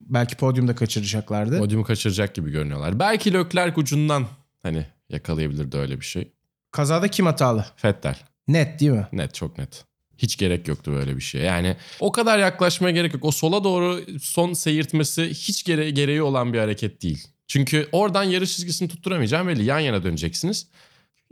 Belki 0.00 0.36
podyumda 0.36 0.74
kaçıracaklardı. 0.74 1.58
Podyumu 1.58 1.84
kaçıracak 1.84 2.34
gibi 2.34 2.50
görünüyorlar. 2.50 2.98
Belki 2.98 3.34
Leclerc 3.34 3.80
ucundan 3.80 4.26
hani 4.62 4.86
yakalayabilirdi 5.08 5.76
öyle 5.76 6.00
bir 6.00 6.04
şey. 6.04 6.32
Kazada 6.70 7.08
kim 7.08 7.26
hatalı? 7.26 7.66
Vettel. 7.84 8.16
Net 8.48 8.80
değil 8.80 8.92
mi? 8.92 9.06
Net 9.12 9.34
çok 9.34 9.58
net. 9.58 9.84
Hiç 10.18 10.36
gerek 10.36 10.68
yoktu 10.68 10.92
böyle 10.92 11.16
bir 11.16 11.20
şeye. 11.20 11.44
Yani 11.44 11.76
o 12.00 12.12
kadar 12.12 12.38
yaklaşmaya 12.38 12.92
gerek 12.92 13.14
yok. 13.14 13.24
O 13.24 13.30
sola 13.30 13.64
doğru 13.64 14.00
son 14.20 14.52
seyirtmesi 14.52 15.28
hiç 15.28 15.64
gere 15.64 15.90
gereği 15.90 16.22
olan 16.22 16.52
bir 16.52 16.58
hareket 16.58 17.02
değil. 17.02 17.26
Çünkü 17.46 17.88
oradan 17.92 18.22
yarış 18.24 18.56
çizgisini 18.56 18.88
tutturamayacağım 18.88 19.48
belli. 19.48 19.64
Yan 19.64 19.78
yana 19.78 20.02
döneceksiniz. 20.02 20.66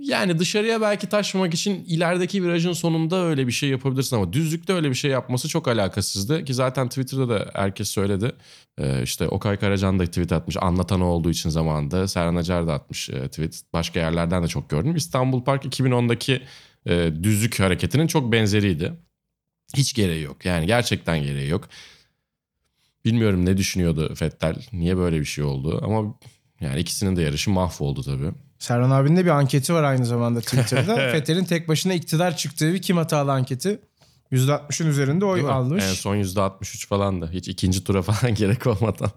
Yani 0.01 0.39
dışarıya 0.39 0.81
belki 0.81 1.09
taşmamak 1.09 1.55
için 1.55 1.85
ilerideki 1.85 2.43
virajın 2.43 2.73
sonunda 2.73 3.25
öyle 3.25 3.47
bir 3.47 3.53
şey 3.53 3.69
yapabilirsin 3.69 4.17
ama 4.17 4.33
düzlükte 4.33 4.73
öyle 4.73 4.91
bir 4.91 4.95
şey 4.95 5.11
yapması 5.11 5.49
çok 5.49 5.69
alakasızdı. 5.69 6.45
Ki 6.45 6.55
zaten 6.55 6.89
Twitter'da 6.89 7.29
da 7.29 7.51
herkes 7.55 7.89
söyledi. 7.89 8.33
Ee, 8.79 9.03
işte 9.03 9.29
Okay 9.29 9.57
Karacan 9.57 9.99
da 9.99 10.07
tweet 10.07 10.33
atmış 10.33 10.57
anlatan 10.61 11.01
olduğu 11.01 11.31
için 11.31 11.51
zamanında. 11.51 12.09
Serhan 12.09 12.37
Acar 12.37 12.67
da 12.67 12.75
atmış 12.75 13.11
e, 13.11 13.29
tweet. 13.29 13.63
Başka 13.73 14.01
yerlerden 14.01 14.43
de 14.43 14.49
çok 14.49 14.71
gördüm. 14.71 14.97
İstanbul 14.97 15.45
Park 15.45 15.65
2010'daki 15.65 16.43
e, 16.87 17.13
düzlük 17.23 17.61
hareketinin 17.61 18.07
çok 18.07 18.33
benzeriydi. 18.33 18.93
Hiç 19.77 19.95
gereği 19.95 20.23
yok. 20.23 20.45
Yani 20.45 20.67
gerçekten 20.67 21.23
gereği 21.23 21.49
yok. 21.49 21.69
Bilmiyorum 23.05 23.47
ne 23.47 23.57
düşünüyordu 23.57 24.15
Fettel. 24.15 24.57
Niye 24.73 24.97
böyle 24.97 25.21
bir 25.21 25.25
şey 25.25 25.45
oldu 25.45 25.81
ama 25.83 26.15
yani 26.61 26.81
ikisinin 26.81 27.17
de 27.17 27.23
yarışı 27.23 27.51
mahvoldu 27.51 28.03
tabii. 28.03 28.33
Serhan 28.61 28.91
abinin 28.91 29.17
de 29.17 29.25
bir 29.25 29.31
anketi 29.31 29.75
var 29.75 29.83
aynı 29.83 30.07
zamanda 30.07 30.41
Twitter'da. 30.41 30.97
Fethel'in 31.13 31.45
tek 31.45 31.69
başına 31.69 31.93
iktidar 31.95 32.37
çıktığı 32.37 32.75
bir 32.75 32.83
kim 32.83 32.97
hatalı 32.97 33.33
anketi. 33.33 33.79
%60'ın 34.33 34.89
üzerinde 34.89 35.25
oy 35.25 35.39
Değil 35.41 35.49
almış. 35.49 35.85
En 35.85 35.95
son 35.95 36.17
%63 36.17 36.87
falandı. 36.87 37.31
Hiç 37.33 37.49
ikinci 37.49 37.85
tura 37.85 38.03
falan 38.03 38.35
gerek 38.35 38.67
olmadan. 38.67 39.11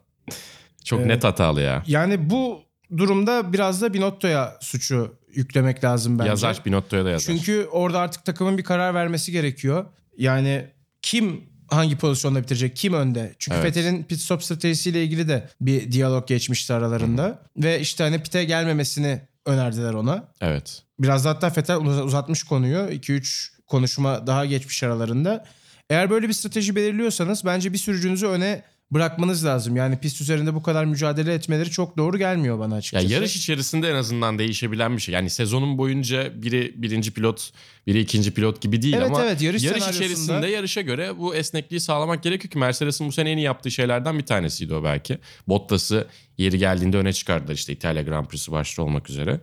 Çok 0.83 0.99
Evet. 0.99 1.07
net 1.07 1.23
hatalı 1.23 1.61
ya. 1.61 1.83
Yani 1.87 2.29
bu 2.29 2.59
durumda 2.97 3.53
biraz 3.53 3.81
da 3.81 3.93
Binotto'ya 3.93 4.57
suçu 4.61 5.15
yüklemek 5.33 5.83
lazım 5.83 6.19
bence. 6.19 6.29
Yazar 6.29 6.61
Binotto'ya 6.65 7.05
da 7.05 7.09
yazar. 7.09 7.33
Çünkü 7.33 7.67
orada 7.71 7.99
artık 7.99 8.25
takımın 8.25 8.57
bir 8.57 8.63
karar 8.63 8.93
vermesi 8.93 9.31
gerekiyor. 9.31 9.85
Yani 10.17 10.65
kim 11.01 11.43
hangi 11.69 11.97
pozisyonda 11.97 12.41
bitirecek, 12.41 12.75
kim 12.75 12.93
önde? 12.93 13.35
Çünkü 13.39 13.57
Evet. 13.57 13.65
Vettel'in 13.65 14.03
pit 14.03 14.19
stop 14.19 14.43
stratejisiyle 14.43 15.03
ilgili 15.03 15.27
de 15.27 15.49
bir 15.61 15.91
diyalog 15.91 16.27
geçmişti 16.27 16.73
aralarında. 16.73 17.43
Ve 17.57 17.79
işte 17.79 18.03
hani 18.03 18.23
pite 18.23 18.43
gelmemesini 18.43 19.21
önerdiler 19.45 19.93
ona. 19.93 20.23
Evet. 20.41 20.83
Biraz 20.99 21.25
da 21.25 21.29
hatta 21.29 21.47
Vettel 21.57 21.77
uz- 21.77 22.01
uzatmış 22.01 22.43
konuyu. 22.43 22.89
2-3 22.91 23.49
konuşma 23.67 24.27
daha 24.27 24.45
geçmiş 24.45 24.83
aralarında. 24.83 25.45
Eğer 25.89 26.09
böyle 26.09 26.27
bir 26.27 26.33
strateji 26.33 26.75
belirliyorsanız 26.75 27.45
bence 27.45 27.73
bir 27.73 27.77
sürücünüzü 27.77 28.27
öne 28.27 28.63
bırakmanız 28.93 29.45
lazım. 29.45 29.75
Yani 29.75 29.99
pist 29.99 30.21
üzerinde 30.21 30.53
bu 30.55 30.63
kadar 30.63 30.85
mücadele 30.85 31.33
etmeleri 31.33 31.71
çok 31.71 31.97
doğru 31.97 32.17
gelmiyor 32.17 32.59
bana 32.59 32.73
Ya 32.73 32.77
açıkçası. 32.77 33.07
yarış 33.13 33.35
içerisinde 33.35 33.89
en 33.89 33.95
azından 33.95 34.39
değişebilen 34.39 34.97
bir 34.97 35.01
şey. 35.01 35.13
Yani 35.15 35.29
sezonun 35.29 35.77
boyunca 35.77 36.41
biri 36.41 36.73
birinci 36.75 37.11
pilot, 37.13 37.51
biri 37.87 37.99
ikinci 37.99 38.33
pilot 38.33 38.61
gibi 38.61 38.81
değil 38.81 38.93
Evet, 38.93 39.05
ama 39.07 39.23
evet, 39.23 39.41
yarış 39.41 39.63
senaryosunda- 39.63 39.89
içerisinde 39.95 40.47
yarışa 40.47 40.81
göre 40.81 41.17
bu 41.19 41.35
esnekliği 41.35 41.79
sağlamak 41.79 42.23
gerekiyor 42.23 42.51
ki 42.51 42.57
Mercedes'in 42.57 43.07
bu 43.07 43.11
sene 43.11 43.31
en 43.31 43.37
iyi 43.37 43.43
yaptığı 43.45 43.71
şeylerden 43.71 44.17
bir 44.17 44.25
tanesiydi 44.25 44.73
o 44.73 44.83
belki. 44.83 45.17
Bottas'ı 45.47 46.07
yeri 46.37 46.57
geldiğinde 46.57 46.97
öne 46.97 47.13
çıkardılar 47.13 47.53
işte 47.53 47.73
İtalya 47.73 48.01
Grand 48.03 48.25
Prix'si 48.25 48.51
başta 48.51 48.83
olmak 48.83 49.09
üzere. 49.09 49.39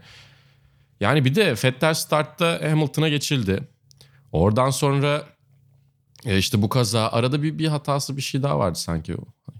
Yani 1.00 1.24
bir 1.24 1.34
de 1.34 1.54
Vettel 1.64 1.94
startta 1.94 2.60
Hamilton'a 2.70 3.08
geçildi. 3.08 3.60
Oradan 4.32 4.70
sonra 4.70 5.24
e, 6.26 6.38
işte 6.38 6.62
bu 6.62 6.68
kaza 6.68 7.08
arada 7.08 7.42
bir, 7.42 7.58
bir 7.58 7.66
hatası 7.66 8.16
bir 8.16 8.22
şey 8.22 8.42
daha 8.42 8.58
vardı 8.58 8.78
sanki. 8.78 9.14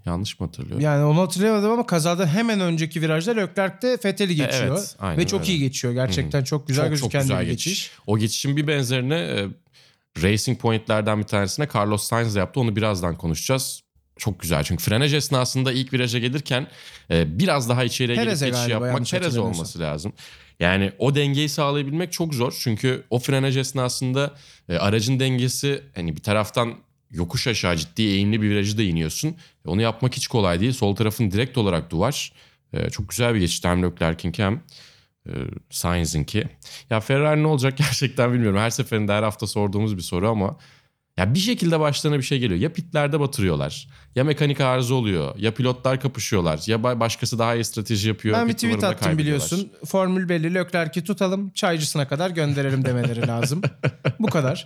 Yanlış 0.05 0.39
mı 0.39 0.45
hatırlıyorum? 0.45 0.81
Yani 0.81 1.03
onu 1.03 1.21
hatırlayamadım 1.21 1.71
ama 1.71 1.85
kazada 1.85 2.27
hemen 2.27 2.59
önceki 2.59 3.01
virajda 3.01 3.31
Leclerc 3.31 3.81
de 3.81 3.97
Vettel'i 4.05 4.35
geçiyor. 4.35 4.77
evet, 4.77 4.95
aynen 4.99 5.17
Ve 5.17 5.27
çok 5.27 5.41
öyle. 5.41 5.51
iyi 5.51 5.59
geçiyor. 5.59 5.93
Gerçekten 5.93 6.43
çok 6.43 6.67
güzel 6.67 6.83
çok 6.83 6.91
gözüken 6.91 7.19
çok 7.19 7.21
güzel 7.21 7.41
bir 7.41 7.47
geçiş. 7.51 7.65
geçiş. 7.65 7.91
O 8.07 8.17
geçişin 8.17 8.57
bir 8.57 8.67
benzerini 8.67 9.13
e, 9.13 9.47
Racing 10.23 10.59
Point'lerden 10.59 11.19
bir 11.19 11.23
tanesine 11.23 11.67
Carlos 11.75 12.03
Sainz 12.03 12.35
yaptı. 12.35 12.59
Onu 12.59 12.75
birazdan 12.75 13.15
konuşacağız. 13.15 13.81
Çok 14.17 14.39
güzel 14.39 14.63
çünkü 14.63 14.83
frenaj 14.83 15.13
esnasında 15.13 15.71
ilk 15.71 15.93
viraja 15.93 16.19
gelirken 16.19 16.67
e, 17.11 17.39
biraz 17.39 17.69
daha 17.69 17.83
içeriye 17.83 18.17
Perez'e 18.17 18.45
gelip 18.45 18.57
geçiş 18.57 18.71
yapmak 18.71 19.11
Perez 19.11 19.37
olması 19.37 19.79
lazım. 19.79 20.13
Yani 20.59 20.91
o 20.97 21.15
dengeyi 21.15 21.49
sağlayabilmek 21.49 22.11
çok 22.11 22.33
zor. 22.33 22.55
Çünkü 22.59 23.03
o 23.09 23.19
frenaj 23.19 23.57
esnasında 23.57 24.33
e, 24.69 24.77
aracın 24.77 25.19
dengesi 25.19 25.83
hani 25.95 26.15
bir 26.15 26.21
taraftan 26.21 26.73
yokuş 27.11 27.47
aşağı 27.47 27.75
ciddi 27.75 28.01
eğimli 28.01 28.41
bir 28.41 28.49
virajı 28.49 28.77
da 28.77 28.83
iniyorsun. 28.83 29.27
E, 29.29 29.69
Onu 29.69 29.81
yapmak 29.81 30.15
hiç 30.15 30.27
kolay 30.27 30.59
değil. 30.59 30.71
Sol 30.71 30.95
tarafın 30.95 31.31
direkt 31.31 31.57
olarak 31.57 31.91
duvar. 31.91 32.33
E, 32.73 32.89
çok 32.89 33.09
güzel 33.09 33.35
bir 33.35 33.39
geçişti 33.39 33.67
hem 33.67 33.83
Leclerc'inki 33.83 34.43
hem 34.43 34.61
e, 35.27 35.31
Sainz'inki. 35.69 36.43
Ya 36.89 36.99
Ferrari 36.99 37.43
ne 37.43 37.47
olacak 37.47 37.77
gerçekten 37.77 38.33
bilmiyorum. 38.33 38.59
Her 38.59 38.69
seferinde 38.69 39.13
her 39.13 39.23
hafta 39.23 39.47
sorduğumuz 39.47 39.97
bir 39.97 40.01
soru 40.01 40.29
ama 40.29 40.57
ya 41.17 41.33
bir 41.33 41.39
şekilde 41.39 41.79
başlarına 41.79 42.17
bir 42.17 42.23
şey 42.23 42.39
geliyor. 42.39 42.59
Ya 42.59 42.73
pitlerde 42.73 43.19
batırıyorlar. 43.19 43.87
Ya 44.15 44.23
mekanik 44.23 44.61
arıza 44.61 44.93
oluyor. 44.95 45.35
Ya 45.37 45.53
pilotlar 45.53 45.99
kapışıyorlar. 46.01 46.59
Ya 46.67 46.77
ba- 46.77 46.99
başkası 46.99 47.39
daha 47.39 47.55
iyi 47.55 47.63
strateji 47.63 48.07
yapıyor. 48.07 48.37
Ben 48.37 48.47
bir 48.47 48.53
tweet 48.53 48.83
attım 48.83 49.17
biliyorsun. 49.17 49.71
Formül 49.85 50.29
belli 50.29 50.53
Leclerc'i 50.53 51.03
tutalım 51.03 51.49
çaycısına 51.49 52.07
kadar 52.07 52.29
gönderelim 52.29 52.85
demeleri 52.85 53.27
lazım. 53.27 53.61
Bu 54.19 54.27
kadar. 54.27 54.65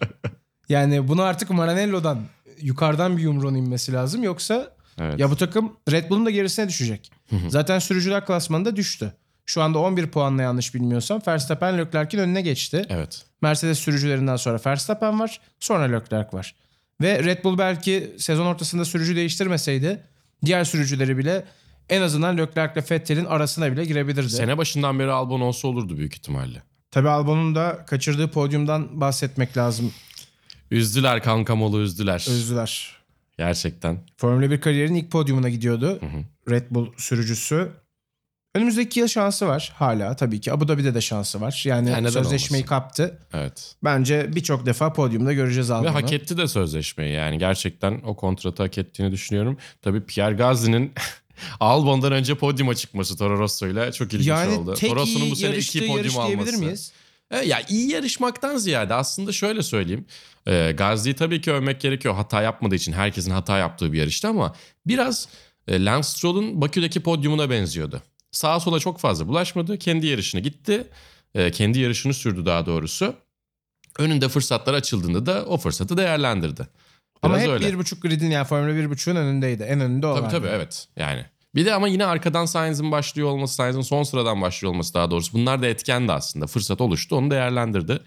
Yani 0.70 1.08
bunu 1.08 1.22
artık 1.22 1.50
Maranello'dan 1.50 2.20
yukarıdan 2.62 3.18
bir 3.18 3.22
yumruğun 3.24 3.56
inmesi 3.56 3.94
lazım. 3.94 4.24
Yoksa 4.24 4.76
Evet. 5.00 5.20
ya 5.20 5.32
bu 5.32 5.36
takım 5.36 5.74
Red 5.92 6.10
Bull'un 6.10 6.26
da 6.26 6.30
gerisine 6.30 6.68
düşecek. 6.70 7.12
Zaten 7.50 7.80
sürücüler 7.80 8.26
klasmanında 8.26 8.76
düştü. 8.76 9.14
Şu 9.46 9.62
anda 9.62 9.80
11 9.80 10.08
puanla 10.08 10.42
yanlış 10.42 10.76
bilmiyorsam 10.76 11.22
Verstappen 11.28 11.78
Leclerc'in 11.78 12.20
önüne 12.20 12.42
geçti. 12.42 12.86
Evet. 12.90 13.26
Mercedes 13.42 13.80
sürücülerinden 13.80 14.36
sonra 14.36 14.60
Verstappen 14.66 15.20
var. 15.20 15.40
Sonra 15.60 15.84
Leclerc 15.84 16.38
var. 16.38 16.56
Ve 17.02 17.24
Red 17.24 17.44
Bull 17.44 17.58
belki 17.58 18.16
sezon 18.18 18.46
ortasında 18.46 18.86
sürücü 18.86 19.16
değiştirmeseydi 19.16 20.04
diğer 20.46 20.64
sürücüleri 20.64 21.18
bile 21.18 21.46
en 21.90 22.02
azından 22.02 22.38
Leclerc 22.38 22.74
ile 22.80 22.86
Vettel'in 22.92 23.26
arasına 23.26 23.72
bile 23.72 23.86
girebilirdi. 23.86 24.30
Sene 24.30 24.58
başından 24.58 25.00
beri 25.00 25.12
Albon 25.12 25.42
olsa 25.42 25.68
olurdu 25.68 25.98
büyük 25.98 26.14
ihtimalle. 26.14 26.64
Tabii 26.92 27.10
Albon'un 27.10 27.56
da 27.56 27.86
kaçırdığı 27.88 28.32
podyumdan 28.32 29.02
bahsetmek 29.02 29.58
lazım. 29.58 29.94
Üzdüler 30.72 31.24
kankamolu 31.24 31.82
üzdüler. 31.82 32.26
Özlüler. 32.30 32.96
Gerçekten. 33.38 33.98
Formula 34.18 34.52
1 34.52 34.62
kariyerinin 34.62 34.96
ilk 35.00 35.12
podyumuna 35.12 35.50
gidiyordu. 35.50 36.00
Red 36.50 36.64
Bull 36.72 36.88
sürücüsü. 36.98 37.72
Önümüzdeki 38.56 39.00
yıl 39.00 39.08
şansı 39.08 39.48
var 39.48 39.74
hala 39.76 40.16
tabii 40.16 40.42
ki. 40.42 40.54
Abu 40.54 40.68
Dhabi'de 40.68 40.96
de 40.96 41.02
şansı 41.02 41.42
var. 41.42 41.62
Yani 41.66 41.90
Ya 41.90 41.98
neden 41.98 42.10
sözleşmeyi 42.10 42.62
olmasın? 42.64 42.70
kaptı. 42.70 43.20
Evet. 43.34 43.76
Bence 43.84 44.36
birçok 44.36 44.66
defa 44.66 44.94
podyumda 44.94 45.34
göreceğiz 45.34 45.70
Ve 45.70 45.74
Albon'u. 45.74 45.94
hak 45.94 46.14
etti 46.14 46.38
de 46.38 46.48
sözleşmeyi 46.48 47.14
yani. 47.14 47.38
Gerçekten 47.38 48.02
o 48.06 48.16
kontratı 48.16 48.64
hak 48.64 48.78
ettiğini 48.78 49.12
düşünüyorum. 49.12 49.58
Tabii 49.82 50.02
Pierre 50.06 50.36
Gasly'nin 50.36 50.92
Albon'dan 51.60 52.12
önce 52.12 52.36
podyuma 52.36 52.76
çıkması 52.76 53.18
Toro 53.18 53.38
Rosso'yla 53.40 53.92
çok 53.92 54.14
ilginç 54.14 54.28
Yani 54.28 54.56
oldu. 54.58 54.74
Toro 54.74 54.96
Rosso'nun 54.96 55.32
bu 55.32 55.36
sene 55.36 55.58
iki 55.58 55.88
podyum 55.88 56.18
alması. 56.20 56.58
miyiz? 56.58 56.92
Evet, 57.32 57.48
ya 57.48 57.62
iyi 57.70 57.92
yarışmaktan 57.92 58.58
ziyade 58.58 58.94
aslında 58.94 59.32
şöyle 59.32 59.64
söyleyeyim. 59.64 60.06
E, 60.48 60.72
Gazli'yi 60.72 61.16
tabii 61.16 61.42
ki 61.42 61.52
övmek 61.52 61.82
gerekiyor. 61.82 62.16
Hata 62.16 62.42
yapmadığı 62.42 62.76
için 62.76 62.92
herkesin 62.94 63.32
hata 63.32 63.58
yaptığı 63.58 63.94
bir 63.94 63.98
yarıştı 63.98 64.28
ama 64.28 64.56
biraz 64.86 65.28
e, 65.68 65.86
Lance 65.86 66.08
Stroll'un 66.08 66.62
Bakü'deki 66.62 67.00
podyumuna 67.00 67.50
benziyordu. 67.50 68.02
Sağa 68.32 68.60
sola 68.60 68.80
çok 68.80 69.00
fazla 69.00 69.28
bulaşmadı. 69.28 69.78
Kendi 69.78 70.08
yarışına 70.08 70.42
gitti. 70.42 70.88
E, 71.36 71.52
kendi 71.52 71.80
yarışını 71.80 72.14
sürdü 72.14 72.46
daha 72.46 72.66
doğrusu. 72.66 73.16
Önünde 74.00 74.30
fırsatlar 74.30 74.74
açıldığında 74.74 75.26
da 75.26 75.46
o 75.46 75.58
fırsatı 75.58 75.98
değerlendirdi. 75.98 76.68
Ama 77.22 77.34
Biraz 77.34 77.48
hep 77.48 77.54
öyle. 77.54 77.68
bir 77.74 77.78
buçuk 77.78 78.02
gridin 78.02 78.32
yani 78.32 78.48
Formula 78.48 78.72
1.5'un 78.72 79.16
önündeydi. 79.16 79.64
En 79.64 79.80
önünde 79.80 80.08
o 80.08 80.16
Tabii 80.16 80.32
tabii 80.32 80.48
evet 80.48 80.88
yani. 80.98 81.26
Bir 81.56 81.66
de 81.66 81.74
ama 81.74 81.88
yine 81.88 82.06
arkadan 82.06 82.46
Sainz'in 82.46 82.92
başlıyor 82.92 83.30
olması, 83.30 83.56
Sainz'in 83.56 83.82
son 83.82 84.04
sıradan 84.04 84.42
başlıyor 84.42 84.74
olması 84.74 84.94
daha 84.94 85.12
doğrusu. 85.12 85.34
Bunlar 85.34 85.62
da 85.62 85.68
etkendi 85.68 86.12
aslında. 86.12 86.48
Fırsat 86.48 86.82
oluştu 86.82 87.16
onu 87.16 87.32
değerlendirdi. 87.32 88.00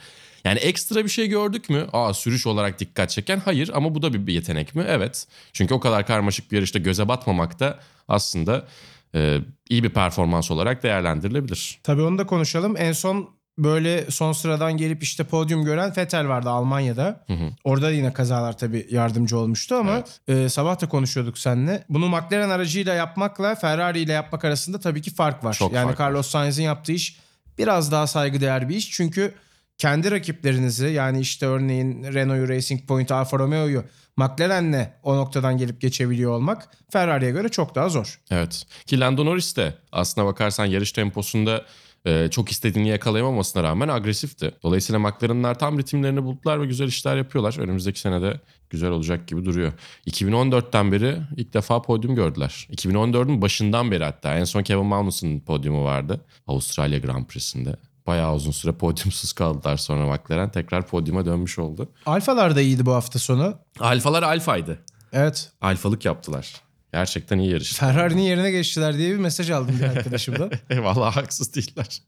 Yani 0.44 0.58
ekstra 0.58 1.04
bir 1.04 1.08
şey 1.08 1.28
gördük 1.28 1.70
mü? 1.70 1.86
Aa 1.92 2.14
sürüş 2.14 2.46
olarak 2.46 2.80
dikkat 2.80 3.10
çeken 3.10 3.40
hayır 3.44 3.70
ama 3.74 3.94
bu 3.94 4.02
da 4.02 4.26
bir 4.26 4.32
yetenek 4.32 4.74
mi? 4.74 4.84
Evet. 4.88 5.26
Çünkü 5.52 5.74
o 5.74 5.80
kadar 5.80 6.06
karmaşık 6.06 6.52
bir 6.52 6.56
yarışta 6.56 6.78
göze 6.78 7.08
batmamak 7.08 7.60
da 7.60 7.78
aslında 8.08 8.66
e, 9.14 9.38
iyi 9.70 9.84
bir 9.84 9.90
performans 9.90 10.50
olarak 10.50 10.82
değerlendirilebilir. 10.82 11.78
Tabii 11.82 12.02
onu 12.02 12.18
da 12.18 12.26
konuşalım. 12.26 12.76
En 12.76 12.92
son 12.92 13.37
böyle 13.58 14.10
son 14.10 14.32
sıradan 14.32 14.76
gelip 14.76 15.02
işte 15.02 15.24
podyum 15.24 15.64
gören 15.64 15.92
Vettel 15.96 16.28
vardı 16.28 16.50
Almanya'da. 16.50 17.24
Orada 17.64 17.90
yine 17.90 18.12
kazalar 18.12 18.58
tabii 18.58 18.86
yardımcı 18.90 19.38
olmuştu 19.38 19.74
ama 19.74 20.04
e, 20.28 20.48
sabah 20.48 20.80
da 20.80 20.88
konuşuyorduk 20.88 21.38
seninle. 21.38 21.84
Bunu 21.88 22.08
McLaren 22.08 22.50
aracıyla 22.50 22.94
yapmakla 22.94 23.54
Ferrari 23.54 24.00
ile 24.00 24.12
yapmak 24.12 24.44
arasında 24.44 24.80
tabii 24.80 25.02
ki 25.02 25.14
fark 25.14 25.44
var. 25.44 25.54
Çok 25.54 25.72
yani 25.72 25.86
fark. 25.86 26.00
Carlos 26.00 26.26
Sainz'in 26.26 26.62
yaptığı 26.62 26.92
iş 26.92 27.18
biraz 27.58 27.92
daha 27.92 28.06
saygıdeğer 28.06 28.68
bir 28.68 28.76
iş. 28.76 28.90
Çünkü 28.90 29.34
kendi 29.78 30.10
rakiplerinizi 30.10 30.86
yani 30.86 31.20
işte 31.20 31.46
örneğin 31.46 32.04
Renault'u, 32.04 32.48
Racing 32.48 32.86
Point, 32.86 33.12
Alfa 33.12 33.38
Romeo'yu 33.38 33.84
McLaren'le 34.16 34.88
o 35.02 35.16
noktadan 35.16 35.58
gelip 35.58 35.80
geçebiliyor 35.80 36.32
olmak 36.32 36.68
Ferrari'ye 36.90 37.30
göre 37.30 37.48
çok 37.48 37.74
daha 37.74 37.88
zor. 37.88 38.20
Evet. 38.30 38.66
Ki 38.86 39.00
Lando 39.00 39.24
Norris 39.24 39.56
de 39.56 39.74
aslına 39.92 40.26
bakarsan 40.26 40.64
yarış 40.64 40.92
temposunda 40.92 41.64
e, 42.06 42.28
çok 42.30 42.50
istediğini 42.50 42.88
yakalayamamasına 42.88 43.62
rağmen 43.62 43.88
agresifti. 43.88 44.54
Dolayısıyla 44.62 44.98
McLaren'lar 44.98 45.58
tam 45.58 45.78
ritimlerini 45.78 46.24
buldular 46.24 46.60
ve 46.60 46.66
güzel 46.66 46.86
işler 46.86 47.16
yapıyorlar. 47.16 47.58
Önümüzdeki 47.58 48.00
sene 48.00 48.22
de 48.22 48.40
güzel 48.70 48.90
olacak 48.90 49.28
gibi 49.28 49.44
duruyor. 49.44 49.72
2014'ten 50.06 50.92
beri 50.92 51.16
ilk 51.36 51.54
defa 51.54 51.82
podyum 51.82 52.14
gördüler. 52.14 52.68
2014'ün 52.72 53.42
başından 53.42 53.90
beri 53.90 54.04
hatta. 54.04 54.34
En 54.34 54.44
son 54.44 54.62
Kevin 54.62 54.86
Magnussen'ın 54.86 55.40
podyumu 55.40 55.84
vardı. 55.84 56.20
Avustralya 56.46 56.98
Grand 56.98 57.26
Prix'sinde. 57.26 57.76
Bayağı 58.06 58.34
uzun 58.34 58.50
süre 58.50 58.72
podyumsuz 58.72 59.32
kaldılar 59.32 59.76
sonra 59.76 60.06
McLaren. 60.06 60.50
Tekrar 60.50 60.86
podyuma 60.86 61.26
dönmüş 61.26 61.58
oldu. 61.58 61.88
Alfalar 62.06 62.56
da 62.56 62.60
iyiydi 62.60 62.86
bu 62.86 62.92
hafta 62.92 63.18
sonu. 63.18 63.54
Alfalar 63.80 64.22
alfaydı. 64.22 64.78
Evet. 65.12 65.52
Alfalık 65.60 66.04
yaptılar. 66.04 66.67
Gerçekten 66.92 67.38
iyi 67.38 67.50
yarış. 67.50 67.72
Ferrari'nin 67.72 68.22
yerine 68.22 68.50
geçtiler 68.50 68.98
diye 68.98 69.10
bir 69.10 69.18
mesaj 69.18 69.50
aldım 69.50 69.78
bir 69.80 69.84
arkadaşımdan. 69.84 70.50
Eyvallah 70.70 71.16
haksız 71.16 71.54
değiller. 71.54 72.02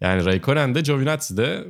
Yani 0.00 0.24
Raikkonen 0.24 0.74
de 0.74 0.80
Giovinazzi 0.80 1.36
de 1.36 1.64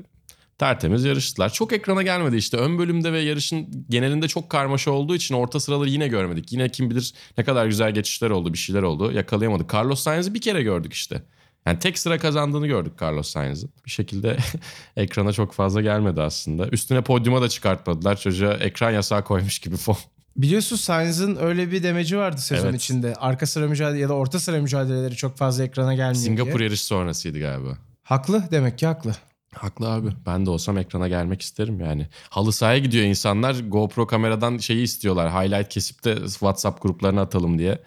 tertemiz 0.58 1.04
yarıştılar. 1.04 1.52
Çok 1.52 1.72
ekrana 1.72 2.02
gelmedi 2.02 2.36
işte. 2.36 2.56
Ön 2.56 2.78
bölümde 2.78 3.12
ve 3.12 3.20
yarışın 3.20 3.86
genelinde 3.90 4.28
çok 4.28 4.50
karmaşa 4.50 4.90
olduğu 4.90 5.14
için 5.14 5.34
orta 5.34 5.60
sıraları 5.60 5.88
yine 5.88 6.08
görmedik. 6.08 6.52
Yine 6.52 6.68
kim 6.68 6.90
bilir 6.90 7.14
ne 7.38 7.44
kadar 7.44 7.66
güzel 7.66 7.94
geçişler 7.94 8.30
oldu, 8.30 8.52
bir 8.52 8.58
şeyler 8.58 8.82
oldu. 8.82 9.12
Yakalayamadık. 9.12 9.74
Carlos 9.74 10.00
Sainz'i 10.00 10.34
bir 10.34 10.40
kere 10.40 10.62
gördük 10.62 10.92
işte. 10.92 11.22
Yani 11.66 11.78
tek 11.78 11.98
sıra 11.98 12.18
kazandığını 12.18 12.66
gördük 12.66 12.92
Carlos 13.02 13.28
Sainz'in. 13.28 13.70
Bir 13.86 13.90
şekilde 13.90 14.36
ekrana 14.96 15.32
çok 15.32 15.52
fazla 15.52 15.80
gelmedi 15.80 16.22
aslında. 16.22 16.68
Üstüne 16.68 17.02
podyuma 17.02 17.42
da 17.42 17.48
çıkartmadılar. 17.48 18.20
Çocuğa 18.20 18.54
ekran 18.54 18.90
yasağı 18.90 19.24
koymuş 19.24 19.58
gibi 19.58 19.76
fon. 19.76 19.96
Biliyorsun 20.36 20.76
Sainz'ın 20.76 21.36
öyle 21.36 21.70
bir 21.72 21.82
demeci 21.82 22.18
vardı 22.18 22.40
sezon 22.40 22.68
Evet. 22.68 22.80
içinde. 22.80 23.14
Arka 23.14 23.46
sıra 23.46 23.68
mücadele 23.68 23.98
ya 24.00 24.08
da 24.08 24.12
orta 24.14 24.40
sıra 24.40 24.60
mücadeleleri 24.60 25.16
çok 25.16 25.36
fazla 25.36 25.64
ekrana 25.64 25.94
gelmiyor 25.94 26.14
Singapur 26.24 26.58
diye. 26.58 26.64
yarışı 26.64 26.84
sonrasıydı 26.86 27.38
galiba. 27.40 27.78
Haklı 28.02 28.42
demek 28.50 28.78
ki 28.78 28.86
haklı. 28.86 29.12
Haklı 29.54 29.88
abi. 29.92 30.08
Ben 30.26 30.46
de 30.46 30.50
olsam 30.50 30.78
ekrana 30.78 31.08
gelmek 31.08 31.42
isterim 31.42 31.80
yani. 31.80 32.06
Halı 32.30 32.52
sahaya 32.52 32.78
gidiyor 32.78 33.04
insanlar. 33.04 33.56
GoPro 33.68 34.06
kameradan 34.06 34.58
şeyi 34.58 34.82
istiyorlar. 34.84 35.32
Highlight 35.44 35.68
kesip 35.68 36.04
de 36.04 36.14
WhatsApp 36.16 36.82
gruplarına 36.82 37.20
atalım 37.20 37.58
diye. 37.58 37.78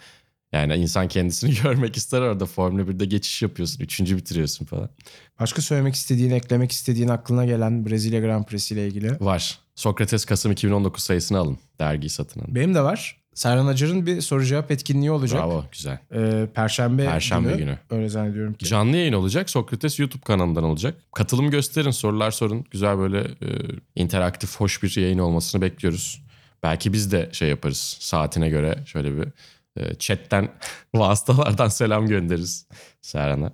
Yani 0.51 0.75
insan 0.75 1.07
kendisini 1.07 1.53
görmek 1.63 1.97
ister 1.97 2.21
orada. 2.21 2.45
Formula 2.45 2.81
1'de 2.81 3.05
geçiş 3.05 3.41
yapıyorsun. 3.41 3.83
Üçüncü 3.83 4.17
bitiriyorsun 4.17 4.65
falan. 4.65 4.89
Başka 5.39 5.61
söylemek 5.61 5.95
istediğin, 5.95 6.31
eklemek 6.31 6.71
istediğin 6.71 7.07
aklına 7.07 7.45
gelen 7.45 7.85
Brezilya 7.85 8.19
Grand 8.19 8.45
Prix'si 8.45 8.73
ile 8.73 8.87
ilgili. 8.87 9.17
Var. 9.19 9.59
Sokrates 9.79 10.25
Kasım 10.25 10.51
2019 10.51 11.03
sayısını 11.03 11.37
alın. 11.37 11.57
Dergiyi 11.79 12.09
satın 12.09 12.39
alın. 12.39 12.55
Benim 12.55 12.73
de 12.73 12.81
var. 12.81 13.21
Serhan 13.33 13.67
Acar'ın 13.67 14.05
bir 14.05 14.21
soru 14.21 14.45
cevap 14.45 14.71
etkinliği 14.71 15.11
olacak. 15.11 15.39
Bravo. 15.39 15.65
Güzel. 15.71 15.99
Ee, 16.13 16.47
Perşembe, 16.53 17.05
Perşembe 17.05 17.57
günü. 17.57 17.79
Öyle 17.89 18.09
zannediyorum 18.09 18.53
ki. 18.53 18.65
Canlı 18.65 18.97
yayın 18.97 19.13
olacak. 19.13 19.49
Sokrates 19.49 19.99
YouTube 19.99 20.23
kanalından 20.23 20.63
olacak. 20.63 20.95
Katılım 21.15 21.49
gösterin, 21.49 21.91
sorular 21.91 22.31
sorun. 22.31 22.65
Güzel 22.71 22.97
böyle 22.97 23.19
e, 23.19 23.47
interaktif, 23.95 24.55
hoş 24.55 24.83
bir 24.83 24.97
yayın 24.97 25.19
olmasını 25.19 25.61
bekliyoruz. 25.61 26.21
Belki 26.63 26.93
biz 26.93 27.11
de 27.11 27.29
şey 27.31 27.49
yaparız. 27.49 27.97
Saatine 27.99 28.49
göre 28.49 28.79
şöyle 28.85 29.17
bir 29.17 29.27
e, 29.77 29.95
chatten, 29.95 30.49
vasıtalardan 30.95 31.67
selam 31.67 32.07
göndeririz 32.07 32.67
Serhan'a. 33.01 33.51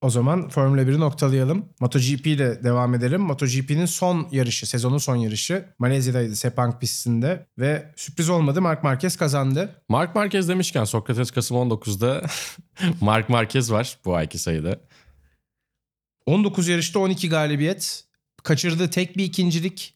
O 0.00 0.10
zaman 0.10 0.48
Formula 0.48 0.82
1'i 0.82 1.00
noktalayalım. 1.00 1.68
MotoGP 1.80 2.26
ile 2.26 2.64
devam 2.64 2.94
edelim. 2.94 3.20
MotoGP'nin 3.20 3.86
son 3.86 4.28
yarışı, 4.30 4.66
sezonun 4.66 4.98
son 4.98 5.16
yarışı 5.16 5.64
Malezya'daydı 5.78 6.36
Sepang 6.36 6.80
pistinde 6.80 7.46
ve 7.58 7.92
sürpriz 7.96 8.28
olmadı 8.28 8.62
Mark 8.62 8.84
Marquez 8.84 9.16
kazandı. 9.16 9.82
Mark 9.88 10.14
Marquez 10.14 10.48
demişken 10.48 10.84
Sokrates 10.84 11.30
Kasım 11.30 11.56
19'da 11.56 12.22
Mark 13.00 13.28
Marquez 13.28 13.72
var 13.72 13.98
bu 14.04 14.16
ayki 14.16 14.38
sayıda. 14.38 14.80
19 16.26 16.68
yarışta 16.68 16.98
12 16.98 17.28
galibiyet. 17.28 18.04
Kaçırdığı 18.42 18.90
tek 18.90 19.16
bir 19.16 19.24
ikincilik. 19.24 19.94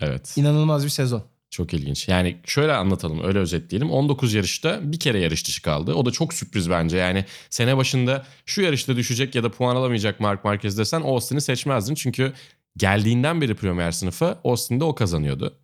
Evet. 0.00 0.36
İnanılmaz 0.36 0.84
bir 0.84 0.90
sezon. 0.90 1.24
Çok 1.50 1.74
ilginç. 1.74 2.08
Yani 2.08 2.36
şöyle 2.44 2.72
anlatalım, 2.72 3.24
öyle 3.24 3.38
özetleyelim. 3.38 3.90
19 3.90 4.34
yarışta 4.34 4.92
bir 4.92 5.00
kere 5.00 5.20
yarış 5.20 5.46
dışı 5.46 5.62
kaldı. 5.62 5.94
O 5.94 6.06
da 6.06 6.10
çok 6.10 6.34
sürpriz 6.34 6.70
bence. 6.70 6.96
Yani 6.96 7.24
sene 7.50 7.76
başında 7.76 8.26
şu 8.46 8.62
yarışta 8.62 8.96
düşecek 8.96 9.34
ya 9.34 9.42
da 9.42 9.50
puan 9.50 9.76
alamayacak 9.76 10.20
Mark 10.20 10.44
Marquez 10.44 10.78
desen 10.78 11.00
Austin'i 11.00 11.40
seçmezdin. 11.40 11.94
Çünkü 11.94 12.32
geldiğinden 12.76 13.40
beri 13.40 13.54
Premier 13.54 13.92
sınıfa 13.92 14.40
Austin'de 14.44 14.84
o 14.84 14.94
kazanıyordu. 14.94 15.58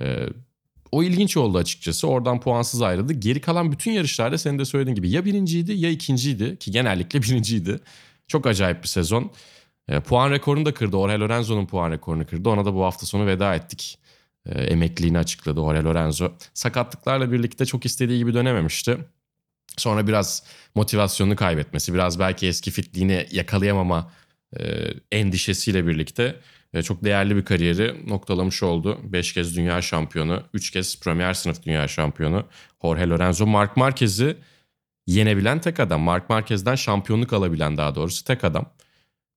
Ee, 0.00 0.26
o 0.92 1.02
ilginç 1.02 1.36
oldu 1.36 1.58
açıkçası. 1.58 2.08
Oradan 2.08 2.40
puansız 2.40 2.82
ayrıldı. 2.82 3.12
Geri 3.12 3.40
kalan 3.40 3.72
bütün 3.72 3.92
yarışlarda 3.92 4.38
senin 4.38 4.58
de 4.58 4.64
söylediğin 4.64 4.94
gibi 4.94 5.10
ya 5.10 5.24
birinciydi 5.24 5.72
ya 5.72 5.90
ikinciydi. 5.90 6.58
Ki 6.58 6.70
genellikle 6.70 7.22
birinciydi. 7.22 7.80
Çok 8.28 8.46
acayip 8.46 8.82
bir 8.82 8.88
sezon. 8.88 9.30
Ee, 9.88 10.00
puan 10.00 10.30
rekorunu 10.30 10.66
da 10.66 10.74
kırdı. 10.74 10.96
Jorge 10.96 11.18
Lorenzo'nun 11.18 11.66
puan 11.66 11.90
rekorunu 11.90 12.26
kırdı. 12.26 12.48
Ona 12.48 12.64
da 12.64 12.74
bu 12.74 12.84
hafta 12.84 13.06
sonu 13.06 13.26
veda 13.26 13.54
ettik 13.54 13.98
e, 14.50 14.62
emekliliğini 14.62 15.18
açıkladı 15.18 15.60
Jorge 15.60 15.82
Lorenzo. 15.82 16.32
Sakatlıklarla 16.54 17.32
birlikte 17.32 17.66
çok 17.66 17.86
istediği 17.86 18.18
gibi 18.18 18.34
dönememişti. 18.34 18.98
Sonra 19.76 20.06
biraz 20.06 20.42
motivasyonunu 20.74 21.36
kaybetmesi, 21.36 21.94
biraz 21.94 22.18
belki 22.18 22.46
eski 22.46 22.70
fitliğini 22.70 23.26
yakalayamama 23.30 24.12
e, 24.56 24.86
endişesiyle 25.12 25.86
birlikte 25.86 26.36
e, 26.74 26.82
çok 26.82 27.04
değerli 27.04 27.36
bir 27.36 27.44
kariyeri 27.44 28.08
noktalamış 28.08 28.62
oldu. 28.62 29.00
5 29.02 29.32
kez 29.32 29.56
dünya 29.56 29.82
şampiyonu, 29.82 30.42
3 30.54 30.70
kez 30.70 31.00
Premier 31.00 31.34
sınıf 31.34 31.62
dünya 31.62 31.88
şampiyonu 31.88 32.46
Jorge 32.82 33.06
Lorenzo. 33.06 33.46
Mark 33.46 33.76
Marquez'i 33.76 34.36
yenebilen 35.06 35.60
tek 35.60 35.80
adam. 35.80 36.00
Mark 36.00 36.30
Marquez'den 36.30 36.74
şampiyonluk 36.74 37.32
alabilen 37.32 37.76
daha 37.76 37.94
doğrusu 37.94 38.24
tek 38.24 38.44
adam. 38.44 38.66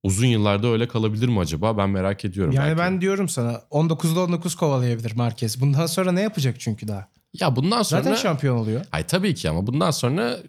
Uzun 0.04 0.28
yıllarda 0.28 0.68
öyle 0.68 0.88
kalabilir 0.88 1.28
mi 1.28 1.40
acaba? 1.40 1.78
Ben 1.78 1.90
merak 1.90 2.26
ediyorum. 2.26 2.54
Yani 2.54 2.68
belki. 2.68 2.80
ben 2.80 3.02
diyorum 3.02 3.30
sana 3.30 3.52
19'da 3.72 4.24
19 4.24 4.56
kovalayabilir 4.56 5.16
Marquez. 5.16 5.62
Bundan 5.62 5.86
sonra 5.86 6.12
ne 6.12 6.22
yapacak 6.22 6.60
çünkü 6.60 6.88
daha? 6.88 7.08
Ya 7.40 7.56
bundan 7.56 7.84
sonra... 7.84 8.04
Zaten 8.04 8.16
şampiyon 8.16 8.58
oluyor. 8.58 8.86
Ay 8.92 9.08
tabii 9.08 9.36
ki 9.36 9.50
ama 9.50 9.68
bundan 9.68 9.92
sonra 9.92 10.40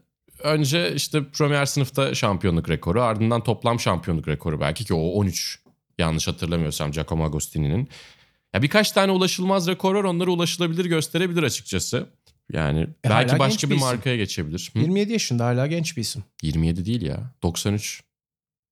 önce 0.43 0.95
işte 0.95 1.25
Premier 1.25 1.67
sınıfta 1.67 2.15
şampiyonluk 2.15 2.69
rekoru 2.69 3.03
ardından 3.03 3.45
toplam 3.45 3.81
şampiyonluk 3.81 4.29
rekoru 4.29 4.61
belki 4.61 4.85
ki 4.85 4.95
o 4.95 5.01
13 5.01 5.61
yanlış 5.99 6.29
hatırlamıyorsam 6.29 6.91
Giacomo 6.91 7.25
Agostini'nin. 7.25 7.89
Ya 8.55 8.63
birkaç 8.63 8.93
tane 8.93 9.13
ulaşılmaz 9.13 9.69
rekor 9.69 9.95
var 9.95 10.05
onları 10.05 10.31
ulaşılabilir 10.31 10.85
gösterebilir 10.85 11.43
açıkçası. 11.43 12.07
Yani 12.53 12.81
E, 12.81 13.11
belki 13.11 13.39
başka 13.39 13.71
bir 13.71 13.75
bir 13.75 13.81
markaya 13.81 14.17
geçebilir. 14.17 14.71
Hı? 14.75 14.79
27 14.79 15.13
yaşında 15.13 15.47
hala 15.47 15.67
genç 15.67 15.97
bir 15.97 16.03
isim. 16.03 16.25
27 16.43 16.87
değil 16.87 17.03
ya 17.03 17.35
93 17.43 18.03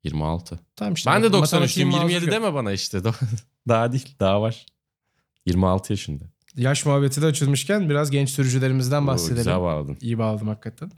26. 0.05 0.61
Tamam 0.77 0.95
işte. 0.95 1.11
Ben 1.11 1.23
de 1.23 1.29
matematiğin 1.29 1.67
93'lüyüm 1.89 1.91
mazur 1.91 2.09
27 2.11 2.25
yok. 2.25 2.35
deme 2.35 2.55
bana 2.55 2.73
işte 2.73 3.01
daha 3.69 3.93
değil 3.93 4.15
daha 4.21 4.43
var. 4.43 4.67
26 5.47 5.93
yaşında. 5.93 6.25
Yaş 6.57 6.87
muhabbeti 6.87 7.23
de 7.23 7.27
açılmışken 7.27 7.91
biraz 7.91 8.11
genç 8.11 8.31
sürücülerimizden 8.31 9.03
Oo, 9.03 9.07
bahsedelim. 9.07 9.37
Güzel 9.37 9.61
bağladın. 9.61 9.97
İyi 10.01 10.19
bağladım 10.19 10.49
hakikaten. 10.49 10.91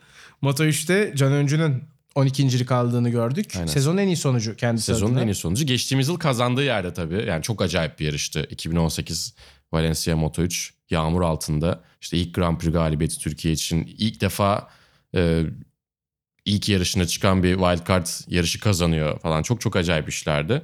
Moto 0.43 0.65
3'te 0.65 1.13
Can 1.17 1.33
Öncü'nün 1.33 1.83
12.lik 2.17 2.73
aldığını 2.73 3.09
gördük. 3.09 3.53
Aynen. 3.57 3.67
Sezonun 3.67 3.99
en 3.99 4.07
iyi 4.07 4.17
sonucu 4.17 4.57
kendisi 4.57 4.87
Sezonun 4.87 5.11
adına. 5.13 5.23
en 5.23 5.29
iyi 5.29 5.35
sonucu. 5.35 5.67
Geçtiğimiz 5.67 6.09
yıl 6.09 6.17
kazandığı 6.17 6.65
yerde 6.65 6.93
tabii. 6.95 7.25
Yani 7.29 7.43
çok 7.43 7.63
acayip 7.63 8.01
bir 8.01 8.05
yarıştı. 8.07 8.47
2018 8.51 9.35
Valencia 9.73 10.17
Moto 10.17 10.43
3 10.43 10.75
yağmur 10.91 11.23
altında. 11.23 11.81
İşte 12.01 12.17
ilk 12.17 12.35
Grand 12.35 12.59
Prix 12.59 12.73
galibiyeti 12.73 13.19
Türkiye 13.19 13.55
için. 13.55 13.95
ilk 13.99 14.21
defa 14.21 14.69
e, 15.15 15.43
ilk 16.45 16.69
yarışına 16.69 17.07
çıkan 17.07 17.43
bir 17.43 17.55
wildcard 17.55 18.07
yarışı 18.29 18.61
kazanıyor 18.61 19.19
falan. 19.21 19.43
Çok 19.43 19.61
çok 19.61 19.77
acayip 19.77 20.09
işlerdi. 20.09 20.63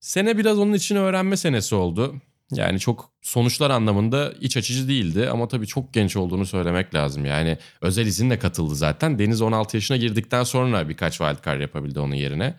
Sene 0.00 0.38
biraz 0.38 0.58
onun 0.58 0.72
için 0.72 0.96
öğrenme 0.96 1.36
senesi 1.36 1.74
oldu. 1.74 2.14
Yani 2.52 2.80
çok 2.80 3.10
sonuçlar 3.22 3.70
anlamında 3.70 4.32
iç 4.40 4.56
açıcı 4.56 4.88
değildi 4.88 5.28
ama 5.30 5.48
tabii 5.48 5.66
çok 5.66 5.94
genç 5.94 6.16
olduğunu 6.16 6.46
söylemek 6.46 6.94
lazım. 6.94 7.24
Yani 7.24 7.58
özel 7.80 8.06
izinle 8.06 8.38
katıldı 8.38 8.74
zaten. 8.74 9.18
Deniz 9.18 9.42
16 9.42 9.76
yaşına 9.76 9.96
girdikten 9.96 10.44
sonra 10.44 10.88
birkaç 10.88 11.18
wildcard 11.18 11.60
yapabildi 11.60 12.00
onun 12.00 12.14
yerine. 12.14 12.54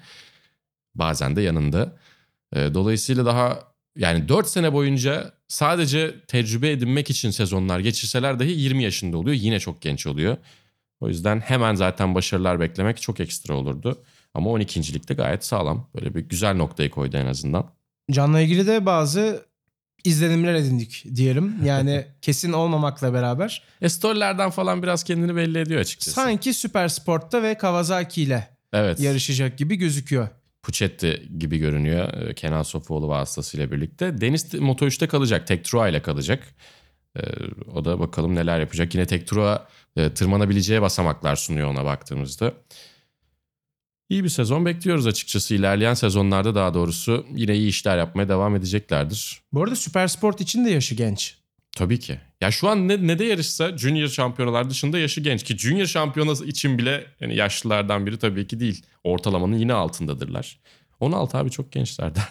Bazen 0.96 1.36
de 1.36 1.42
yanında. 1.42 1.98
E, 2.56 2.74
dolayısıyla 2.74 3.26
daha 3.26 3.60
yani 3.98 4.30
4 4.30 4.48
sene 4.48 4.74
boyunca 4.74 5.34
sadece 5.48 6.16
tecrübe 6.28 6.72
edinmek 6.72 7.10
için 7.10 7.30
sezonlar 7.30 7.80
geçirseler 7.80 8.40
dahi 8.40 8.52
20 8.52 8.84
yaşında 8.84 9.18
oluyor. 9.18 9.36
Yine 9.36 9.60
çok 9.60 9.82
genç 9.82 10.08
oluyor. 10.08 10.38
O 11.00 11.08
yüzden 11.08 11.40
hemen 11.40 11.76
zaten 11.76 12.16
başarılar 12.16 12.60
beklemek 12.60 13.02
çok 13.02 13.20
ekstra 13.20 13.54
olurdu. 13.54 14.04
Ama 14.34 14.50
12. 14.50 14.94
ligde 14.94 15.14
gayet 15.14 15.46
sağlam. 15.46 15.90
Böyle 15.96 16.16
bir 16.16 16.22
güzel 16.22 16.56
noktayı 16.56 16.90
koydu 16.90 17.18
en 17.18 17.26
azından. 17.26 17.70
Can'la 18.12 18.42
ilgili 18.42 18.68
de 18.68 18.86
bazı 18.86 19.46
izlenimler 20.04 20.54
edindik 20.54 21.06
diyelim. 21.16 21.56
Yani 21.66 22.06
kesin 22.22 22.54
olmamakla 22.54 23.14
beraber. 23.14 23.64
E 23.82 23.90
storylerden 23.90 24.50
falan 24.50 24.84
biraz 24.84 25.04
kendini 25.04 25.36
belli 25.36 25.60
ediyor 25.60 25.82
açıkçası. 25.82 26.12
Sanki 26.12 26.54
Süper 26.54 26.88
Sport'ta 26.88 27.44
ve 27.44 27.58
Kawasaki 27.58 28.22
ile 28.22 28.48
evet. 28.74 29.00
yarışacak 29.00 29.58
gibi 29.58 29.76
gözüküyor. 29.76 30.28
Puchetti 30.64 31.28
gibi 31.38 31.58
görünüyor 31.58 32.14
e, 32.14 32.34
Kenan 32.34 32.64
Sofuoğlu 32.64 33.08
vasıtasıyla 33.08 33.72
birlikte. 33.72 34.22
Deniz 34.22 34.54
Moto3'te 34.54 35.08
kalacak. 35.08 35.48
Tektura 35.48 35.90
ile 35.90 36.02
kalacak. 36.02 36.56
E, 37.16 37.22
o 37.76 37.86
da 37.86 38.00
bakalım 38.00 38.36
neler 38.36 38.60
yapacak. 38.60 38.96
Yine 38.96 39.06
Tektura 39.06 39.68
e, 39.98 40.14
tırmanabileceği 40.14 40.82
basamaklar 40.82 41.36
sunuyor 41.36 41.68
ona 41.68 41.86
baktığımızda. 41.86 42.54
İyi 44.10 44.24
bir 44.24 44.30
sezon 44.30 44.66
bekliyoruz 44.66 45.08
açıkçası. 45.08 45.56
İlerleyen 45.56 45.94
sezonlarda 45.94 46.56
daha 46.56 46.74
doğrusu 46.74 47.26
yine 47.36 47.56
iyi 47.56 47.70
işler 47.70 47.98
yapmaya 47.98 48.30
devam 48.30 48.56
edeceklerdir. 48.56 49.42
Bu 49.54 49.64
arada 49.64 49.76
Süper 49.76 50.08
Sport 50.08 50.42
için 50.42 50.66
de 50.66 50.70
yaşı 50.70 50.96
genç. 50.96 51.38
Tabii 51.76 52.00
ki. 52.00 52.20
Ya 52.42 52.52
şu 52.52 52.70
an 52.70 52.88
ne, 52.88 53.08
ne 53.08 53.20
de 53.20 53.26
yarışsa 53.26 53.78
Junior 53.78 54.08
şampiyonalar 54.08 54.70
dışında 54.70 55.00
yaşı 55.00 55.22
genç. 55.22 55.44
Ki 55.44 55.58
Junior 55.58 55.86
şampiyonası 55.86 56.46
için 56.46 56.78
bile 56.78 57.06
yani 57.20 57.36
yaşlılardan 57.36 58.06
biri 58.06 58.20
tabii 58.20 58.48
ki 58.48 58.60
değil. 58.60 58.86
Ortalamanın 59.04 59.58
yine 59.58 59.74
altındadırlar. 59.74 60.60
16 61.00 61.38
abi 61.38 61.52
çok 61.52 61.72
gençlerden. 61.72 62.24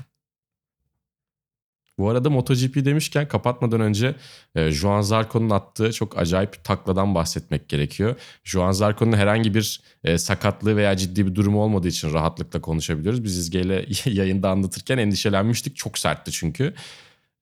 Bu 1.98 2.11
arada 2.11 2.30
MotoGP 2.30 2.85
demişken 2.85 3.28
kapatmadan 3.28 3.80
önce 3.80 4.14
e, 4.54 4.70
Juan 4.70 5.00
Zarco'nun 5.00 5.50
attığı 5.50 5.92
çok 5.92 6.18
acayip 6.18 6.64
takladan 6.64 7.14
bahsetmek 7.14 7.68
gerekiyor. 7.68 8.16
Juan 8.44 8.72
Zarco'nun 8.72 9.12
herhangi 9.12 9.54
bir 9.54 9.80
e, 10.04 10.18
sakatlığı 10.18 10.76
veya 10.76 10.96
ciddi 10.96 11.26
bir 11.26 11.35
durumu 11.35 11.62
olmadığı 11.62 11.88
için 11.88 12.12
rahatlıkla 12.12 12.61
konuşabiliyoruz. 12.61 13.24
Biz 13.24 13.38
İzge'yle 13.38 13.87
yayında 14.04 14.50
anlatırken 14.50 14.98
endişelenmiştik. 14.98 15.76
Çok 15.76 15.98
sertti 15.98 16.32
çünkü. 16.32 16.74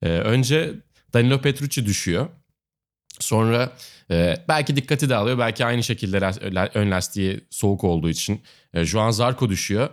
E, 0.01 0.09
önce 0.09 0.73
Danilo 1.13 1.41
Petrucci 1.41 1.85
düşüyor. 1.85 2.27
Sonra 3.19 3.71
e, 4.11 4.35
belki 4.47 4.75
dikkati 4.75 5.09
dağılıyor. 5.09 5.37
Belki 5.37 5.65
aynı 5.65 5.83
şekilde 5.83 6.17
ön 6.73 6.91
lastiği 6.91 7.41
soğuk 7.49 7.83
olduğu 7.83 8.09
için 8.09 8.41
e, 8.73 8.83
Juan 8.83 9.11
Zarco 9.11 9.49
düşüyor. 9.49 9.89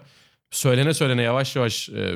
Söylene 0.50 0.94
söylene 0.94 1.22
yavaş 1.22 1.56
yavaş 1.56 1.88
e, 1.88 2.14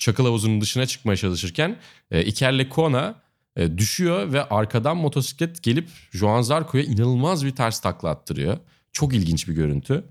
çakıl 0.00 0.24
havuzunun 0.24 0.60
dışına 0.60 0.86
çıkmaya 0.86 1.16
çalışırken 1.16 1.76
e, 2.10 2.24
Iker 2.24 2.58
Lecuona 2.58 3.14
e, 3.56 3.78
düşüyor 3.78 4.32
ve 4.32 4.44
arkadan 4.44 4.96
motosiklet 4.96 5.62
gelip 5.62 5.88
Juan 6.10 6.42
Zarco'ya 6.42 6.84
inanılmaz 6.84 7.44
bir 7.44 7.50
ters 7.50 7.80
takla 7.80 8.08
attırıyor. 8.08 8.58
Çok 8.92 9.14
ilginç 9.14 9.48
bir 9.48 9.54
görüntü. 9.54 10.04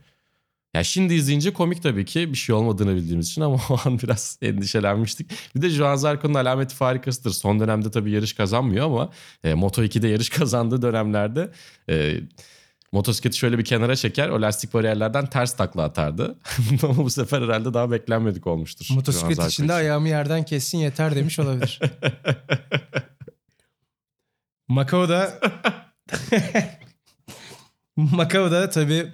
Ya 0.73 0.84
şimdi 0.84 1.13
izleyince 1.13 1.54
komik 1.54 1.84
tabii 1.84 2.06
ki 2.06 2.32
bir 2.32 2.38
şey 2.38 2.56
olmadığını 2.56 2.95
bildiğimiz 2.95 3.30
için 3.30 3.41
ama 3.41 3.56
o 3.69 3.78
an 3.86 3.99
biraz 3.99 4.38
endişelenmiştik. 4.41 5.32
Bir 5.56 5.62
de 5.62 5.69
Joan 5.69 5.95
Zarco'nun 5.95 6.34
alameti 6.34 6.75
farikasıdır. 6.75 7.32
Son 7.32 7.60
dönemde 7.60 7.91
tabii 7.91 8.12
yarış 8.12 8.34
kazanmıyor 8.34 8.86
ama 8.86 9.10
e, 9.43 9.52
Moto2'de 9.52 10.08
yarış 10.08 10.30
kazandığı 10.39 10.82
dönemlerde 10.82 11.52
e, 11.89 12.15
motosikleti 12.91 13.38
şöyle 13.38 13.58
bir 13.58 13.65
kenara 13.65 13.95
çeker 13.95 14.30
o 14.30 14.41
lastik 14.41 14.73
bariyerlerden 14.73 15.25
ters 15.25 15.54
takla 15.58 15.84
atardı. 15.84 16.39
ama 16.84 16.97
bu 16.97 17.10
sefer 17.10 17.41
herhalde 17.41 17.73
daha 17.73 17.91
beklenmedik 17.91 18.47
olmuştur. 18.47 18.88
Motosiklet 18.91 19.45
içinde 19.47 19.73
ayağımı 19.73 20.10
yerden 20.10 20.45
kessin 20.45 20.78
yeter 20.78 21.15
demiş 21.15 21.39
olabilir. 21.39 21.80
Macao'da 24.67 25.39
Macao'da 27.97 28.69
tabii 28.69 29.12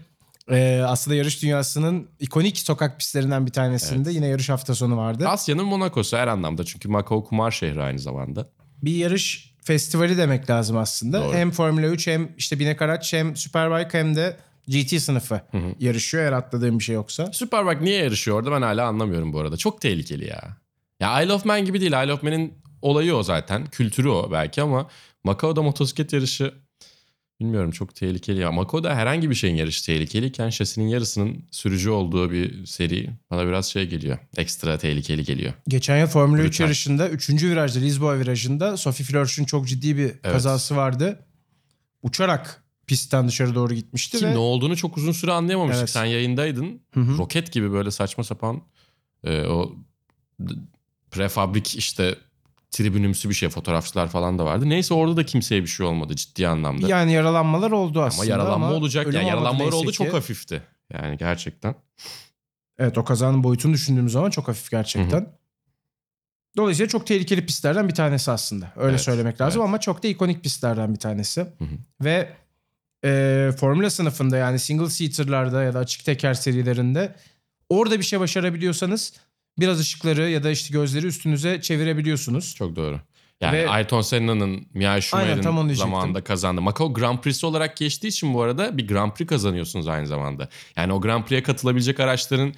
ee, 0.52 0.82
aslında 0.86 1.16
yarış 1.16 1.42
dünyasının 1.42 2.10
ikonik 2.20 2.58
sokak 2.58 3.00
pistlerinden 3.00 3.46
bir 3.46 3.52
tanesinde 3.52 4.10
Evet. 4.10 4.16
yine 4.16 4.28
yarış 4.28 4.50
hafta 4.50 4.76
sonu 4.76 4.98
vardı. 4.98 5.28
Asya'nın 5.28 5.66
Monaco'su 5.66 6.18
her 6.18 6.28
anlamda 6.28 6.64
çünkü 6.64 6.90
Macao 6.90 7.24
kumar 7.24 7.52
şehri 7.52 7.82
aynı 7.82 8.00
zamanda. 8.00 8.50
Bir 8.84 8.96
yarış 8.96 9.55
festivali 9.66 10.18
demek 10.18 10.50
lazım 10.50 10.78
aslında. 10.78 11.22
Doğru. 11.22 11.34
Hem 11.34 11.52
Formula 11.52 11.88
3 11.88 12.08
hem 12.08 12.30
işte 12.38 12.60
binek 12.60 12.82
araç 12.82 13.14
hem 13.14 13.36
Superbike 13.36 14.00
hem 14.00 14.16
de 14.16 14.38
GT 14.68 15.02
sınıfı 15.02 15.42
yarışıyor 15.80 16.24
eğer 16.24 16.32
atladığım 16.32 16.80
bir 16.80 16.84
şey 16.84 16.96
yoksa. 16.96 17.32
Superbike 17.34 17.86
niye 17.86 18.04
yarışıyor 18.04 18.38
orada 18.38 18.52
ben 18.52 18.62
hala 18.62 18.88
anlamıyorum 18.88 19.34
bu 19.34 19.40
arada. 19.40 19.58
Çok 19.58 19.82
tehlikeli 19.82 20.28
ya. 20.28 20.58
Ya 21.00 21.22
Isle 21.22 21.34
of 21.34 21.46
Man 21.46 21.66
gibi 21.66 21.82
değil. 21.82 22.04
Isle 22.04 22.14
of 22.14 22.24
Man'in 22.24 22.54
olayı 22.82 23.16
o 23.16 23.24
zaten. 23.24 23.66
Kültürü 23.66 24.10
o 24.10 24.32
belki 24.32 24.62
ama 24.62 24.88
Macao'da 25.24 25.62
motosiklet 25.62 26.14
yarışı 26.14 26.54
bilmiyorum 27.40 27.72
çok 27.72 27.96
tehlikeli 27.96 28.40
ya. 28.40 28.52
Macao'da 28.52 28.96
herhangi 28.96 29.30
bir 29.30 29.36
şeyin 29.36 29.56
yarışı 29.56 29.86
tehlikeliyken 29.86 30.50
şasinin 30.50 30.88
yarısının 30.88 31.44
sürücü 31.52 31.90
olduğu 31.90 32.32
bir 32.32 32.66
seri 32.66 33.10
bana 33.32 33.48
biraz 33.48 33.66
şey 33.66 33.88
geliyor. 33.88 34.18
Ekstra 34.38 34.78
tehlikeli 34.78 35.24
geliyor. 35.24 35.54
Geçen 35.68 36.00
yıl 36.00 36.08
Formula 36.08 36.42
3 36.42 36.52
Brutal. 36.52 36.64
yarışında 36.64 37.10
3. 37.10 37.30
virajda 37.30 37.80
Lisboa 37.80 38.20
virajında 38.20 38.78
Sophie 38.78 39.06
Flörsch'ün 39.06 39.46
çok 39.46 39.68
ciddi 39.68 39.98
bir 39.98 40.22
kazası 40.22 40.76
vardı. 40.76 41.26
Uçarak 42.04 42.64
pistten 42.88 43.28
dışarı 43.28 43.56
doğru 43.56 43.74
gitmişti 43.74 44.18
Ki 44.18 44.26
ve 44.26 44.32
ne 44.32 44.38
olduğunu 44.38 44.78
çok 44.78 44.98
uzun 44.98 45.12
süre 45.12 45.32
anlayamamıştık. 45.32 45.82
Evet. 45.82 45.90
Sen 45.90 46.06
yayındaydın. 46.06 46.82
Hı 46.94 47.00
hı. 47.00 47.18
Roket 47.18 47.52
gibi 47.52 47.72
böyle 47.72 47.92
saçma 47.92 48.24
sapan 48.24 48.62
e, 49.24 49.42
o 49.42 49.76
prefabrik 51.12 51.76
işte 51.76 52.16
tribünümsü 52.76 53.30
bir 53.30 53.34
şey 53.34 53.50
fotoğrafçılar 53.50 54.08
falan 54.08 54.40
da 54.40 54.46
vardı. 54.46 54.70
Neyse 54.70 54.94
orada 54.94 55.18
da 55.18 55.26
kimseye 55.26 55.62
bir 55.62 55.68
şey 55.68 55.86
olmadı 55.86 56.16
ciddi 56.16 56.48
anlamda. 56.48 56.88
yani 56.88 57.12
yaralanmalar 57.12 57.72
oldu 57.72 58.02
aslında 58.02 58.22
ama 58.22 58.32
yaralanma 58.32 58.72
olacak. 58.74 59.08
ölüm 59.08 59.16
Yani 59.20 59.30
yaralanmalar 59.30 59.72
oldu 59.74 59.92
ki. 59.92 59.98
çok 59.98 60.14
hafifti. 60.14 60.62
Yani 60.94 61.18
gerçekten. 61.18 61.76
Evet 62.78 62.98
o 62.98 63.04
kazanın 63.04 63.44
boyutunu 63.44 63.74
düşündüğümüz 63.74 64.12
zaman 64.14 64.30
çok 64.30 64.48
hafif 64.48 64.72
gerçekten. 64.72 65.28
Dolayısıyla 66.58 66.90
çok 66.90 67.08
tehlikeli 67.08 67.46
pistlerden 67.46 67.88
bir 67.88 67.94
tanesi 67.94 68.32
aslında. 68.32 68.74
Öyle 68.76 68.90
Evet, 68.90 69.02
söylemek 69.02 69.42
lazım 69.42 69.62
evet. 69.62 69.70
ama 69.70 69.80
çok 69.80 70.04
da 70.04 70.08
ikonik 70.08 70.44
pistlerden 70.44 70.94
bir 70.94 71.00
tanesi. 71.00 71.46
Ve 72.02 72.30
e, 73.06 73.52
Formula 73.60 73.90
sınıfında 73.90 74.38
yani 74.38 74.60
single 74.60 74.90
seater'larda 74.90 75.64
ya 75.64 75.74
da 75.74 75.80
açık 75.80 76.06
teker 76.06 76.34
serilerinde 76.34 77.16
orada 77.70 78.00
bir 78.00 78.04
şey 78.04 78.20
başarabiliyorsanız 78.20 79.14
biraz 79.60 79.80
ışıkları 79.80 80.30
ya 80.30 80.44
da 80.44 80.52
işte 80.52 80.74
gözleri 80.74 81.06
üstünüze 81.06 81.62
çevirebiliyorsunuz. 81.62 82.56
Çok 82.56 82.76
doğru. 82.76 83.00
Yani 83.42 83.58
Ve- 83.58 83.70
Ayrton 83.70 84.02
Senna'nın 84.02 84.68
Mia 84.74 85.02
diyecektim. 85.02 85.76
zamanında 85.76 86.24
kazandı. 86.24 86.62
Macau 86.62 86.94
Grand 86.94 87.20
Prix 87.20 87.44
olarak 87.44 87.78
geçtiği 87.78 88.08
için 88.08 88.34
bu 88.34 88.42
arada 88.42 88.78
bir 88.78 88.88
Grand 88.88 89.12
Prix 89.12 89.28
kazanıyorsunuz 89.28 89.88
aynı 89.88 90.08
zamanda. 90.08 90.50
Yani 90.76 90.94
o 90.94 91.02
Grand 91.02 91.24
Prix'e 91.24 91.44
katılabilecek 91.44 92.00
araçların 92.00 92.54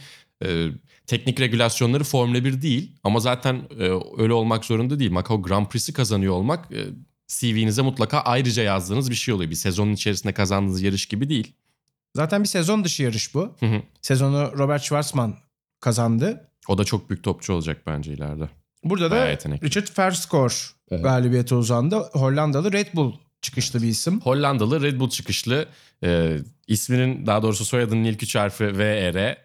e, 0.45 0.67
teknik 1.07 1.39
regülasyonları 1.39 2.03
Formula 2.03 2.43
1 2.45 2.61
değil. 2.61 2.91
Ama 3.03 3.19
zaten 3.19 3.55
e, 3.79 3.83
öyle 4.17 4.33
olmak 4.33 4.65
zorunda 4.65 4.99
değil. 4.99 5.11
Macau 5.11 5.41
Grand 5.41 5.67
Prix'si 5.67 5.93
kazanıyor 5.93 6.33
olmak 6.33 6.71
e, 6.71 6.85
CV'nize 7.27 7.81
mutlaka 7.81 8.19
ayrıca 8.19 8.63
yazdığınız 8.63 9.09
bir 9.09 9.15
şey 9.15 9.33
oluyor. 9.33 9.49
Bir 9.49 9.55
sezonun 9.55 9.93
içerisinde 9.93 10.33
kazandığınız 10.33 10.81
yarış 10.81 11.05
gibi 11.05 11.29
değil. 11.29 11.53
Zaten 12.15 12.43
bir 12.43 12.47
sezon 12.47 12.83
dışı 12.83 13.03
yarış 13.03 13.33
bu. 13.33 13.55
Hı 13.59 13.65
hı. 13.65 13.81
Sezonu 14.01 14.57
Robert 14.57 14.83
Schwarzman 14.83 15.35
kazandı. 15.79 16.49
O 16.67 16.77
da 16.77 16.83
çok 16.83 17.09
büyük 17.09 17.23
topçu 17.23 17.53
olacak 17.53 17.81
bence 17.87 18.13
ileride. 18.13 18.49
Burada 18.83 19.11
Bayağı 19.11 19.25
da 19.25 19.29
yetenekli. 19.29 19.67
Richard 19.67 19.87
Verskoor 19.99 20.75
Evet. 20.91 21.03
galibiyete 21.03 21.55
uzandı. 21.55 21.95
Hollandalı 22.13 22.71
Red 22.71 22.87
Bull 22.93 23.13
çıkışlı 23.41 23.81
bir 23.81 23.87
isim. 23.87 24.21
Hollandalı 24.21 24.81
Red 24.81 24.99
Bull 24.99 25.09
çıkışlı. 25.09 25.65
E, 26.03 26.37
isminin 26.67 27.25
daha 27.25 27.41
doğrusu 27.43 27.65
soyadının 27.65 28.03
ilk 28.03 28.23
üç 28.23 28.35
harfi 28.35 28.63
VR. 28.63 29.37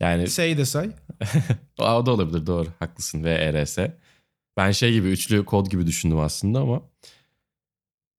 Yani 0.00 0.28
Say 0.28 0.58
de 0.58 0.64
say. 0.64 0.90
O 1.78 2.06
da 2.06 2.10
olabilir 2.12 2.46
doğru 2.46 2.68
haklısın 2.78 3.24
VRS. 3.24 3.78
Ben 4.56 4.70
şey 4.70 4.92
gibi 4.92 5.08
üçlü 5.08 5.44
kod 5.44 5.70
gibi 5.70 5.86
düşündüm 5.86 6.18
aslında 6.18 6.60
ama 6.60 6.82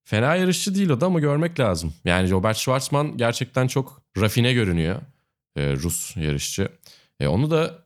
fena 0.03 0.35
yarışçı 0.35 0.75
değil 0.75 0.89
o 0.89 1.01
da 1.01 1.05
ama 1.05 1.19
görmek 1.19 1.59
lazım. 1.59 1.93
Yani 2.05 2.31
Robert 2.31 2.57
Schwarzman 2.57 3.17
gerçekten 3.17 3.67
çok 3.67 4.01
rafine 4.17 4.53
görünüyor. 4.53 5.01
Ee, 5.55 5.73
Rus 5.75 6.17
yarışçı. 6.17 6.69
E, 7.19 7.27
onu 7.27 7.51
da 7.51 7.83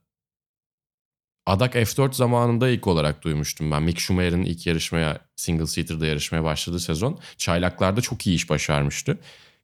Adak 1.46 1.76
F4 1.76 2.14
zamanında 2.14 2.70
ilk 2.70 2.88
olarak 2.88 3.24
duymuştum 3.24 3.72
ben. 3.72 3.84
Mick 3.84 4.00
Schumacher'in 4.00 4.44
ilk 4.44 4.68
yarışmaya 4.68 5.20
single 5.36 5.68
seater'da 5.68 6.06
yarışmaya 6.06 6.44
başladığı 6.44 6.80
sezon. 6.80 7.20
Çaylaklarda 7.38 8.02
çok 8.02 8.28
iyi 8.28 8.36
iş 8.36 8.50
başarmıştı. 8.50 9.18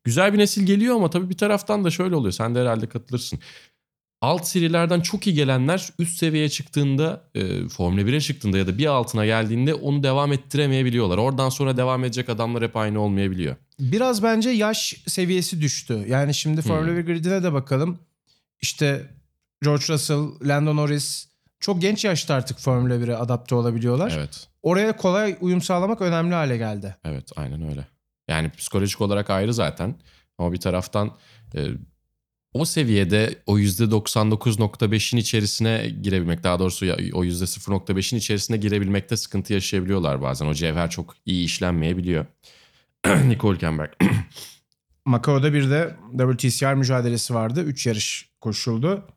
Güzel 0.04 0.34
bir 0.34 0.38
nesil 0.38 0.66
geliyor 0.66 0.96
ama 0.96 1.10
tabii 1.10 1.30
bir 1.30 1.38
taraftan 1.38 1.84
da 1.84 1.92
şöyle 1.92 2.16
oluyor. 2.16 2.32
Sen 2.34 2.56
de 2.56 2.60
herhalde 2.60 2.90
katılırsın 2.90 3.40
alt 4.24 4.48
serilerden 4.48 5.02
çok 5.02 5.28
iyi 5.28 5.36
gelenler 5.36 5.90
üst 6.00 6.18
seviyeye 6.18 6.50
çıktığında 6.50 7.24
e, 7.36 7.68
Formula 7.68 8.02
1'e 8.02 8.22
çıktığında 8.22 8.58
ya 8.58 8.68
da 8.68 8.78
bir 8.78 8.86
altına 8.86 9.26
geldiğinde 9.26 9.74
onu 9.74 10.04
devam 10.04 10.34
ettiremeyebiliyorlar. 10.34 11.18
Oradan 11.18 11.50
sonra 11.50 11.78
devam 11.78 12.04
edecek 12.04 12.30
adamlar 12.30 12.64
hep 12.64 12.78
aynı 12.78 13.00
olmayabiliyor. 13.00 13.56
Biraz 13.80 14.24
bence 14.24 14.50
yaş 14.50 15.04
seviyesi 15.08 15.62
düştü. 15.62 16.06
Yani 16.08 16.34
şimdi 16.34 16.62
Formula 16.62 16.98
1 16.98 17.06
gridine 17.06 17.44
de 17.44 17.54
bakalım. 17.54 18.00
İşte 18.62 19.10
George 19.64 19.84
Russell, 19.90 20.24
Lando 20.48 20.76
Norris, 20.76 21.28
çok 21.60 21.82
genç 21.82 22.06
yaşta 22.06 22.36
artık 22.36 22.60
Formula 22.60 22.94
1'e 22.94 23.16
adapte 23.16 23.56
olabiliyorlar. 23.56 24.14
Evet. 24.18 24.48
Oraya 24.62 24.98
kolay 24.98 25.38
uyum 25.42 25.62
sağlamak 25.62 26.02
önemli 26.02 26.34
hale 26.34 26.58
geldi. 26.58 26.96
Evet 27.06 27.32
aynen 27.36 27.70
öyle. 27.70 27.88
Yani 28.28 28.50
psikolojik 28.50 29.02
olarak 29.02 29.30
ayrı 29.30 29.54
zaten. 29.54 29.96
Ama 30.38 30.54
bir 30.54 30.60
taraftan 30.60 31.12
e, 31.56 31.68
o 32.54 32.66
seviyede 32.66 33.36
o 33.46 33.60
%99.5'in 33.60 35.20
içerisine 35.20 35.90
girebilmek 36.02 36.44
daha 36.44 36.60
doğrusu 36.60 36.86
o 37.14 37.26
%0.5'in 37.26 38.20
içerisine 38.20 38.58
girebilmekte 38.58 39.18
sıkıntı 39.18 39.54
yaşayabiliyorlar 39.54 40.22
bazen. 40.22 40.46
O 40.46 40.54
cevher 40.54 40.90
çok 40.90 41.16
iyi 41.26 41.46
işlenmeyebiliyor. 41.46 42.26
Nicole 43.28 43.56
Hülkenberg. 43.56 43.92
Macao'da 45.06 45.54
bir 45.54 45.70
de 45.70 45.96
WTCR 46.18 46.74
mücadelesi 46.74 47.34
vardı. 47.34 47.64
3 47.64 47.88
yarış 47.88 48.30
koşuldu. 48.42 49.08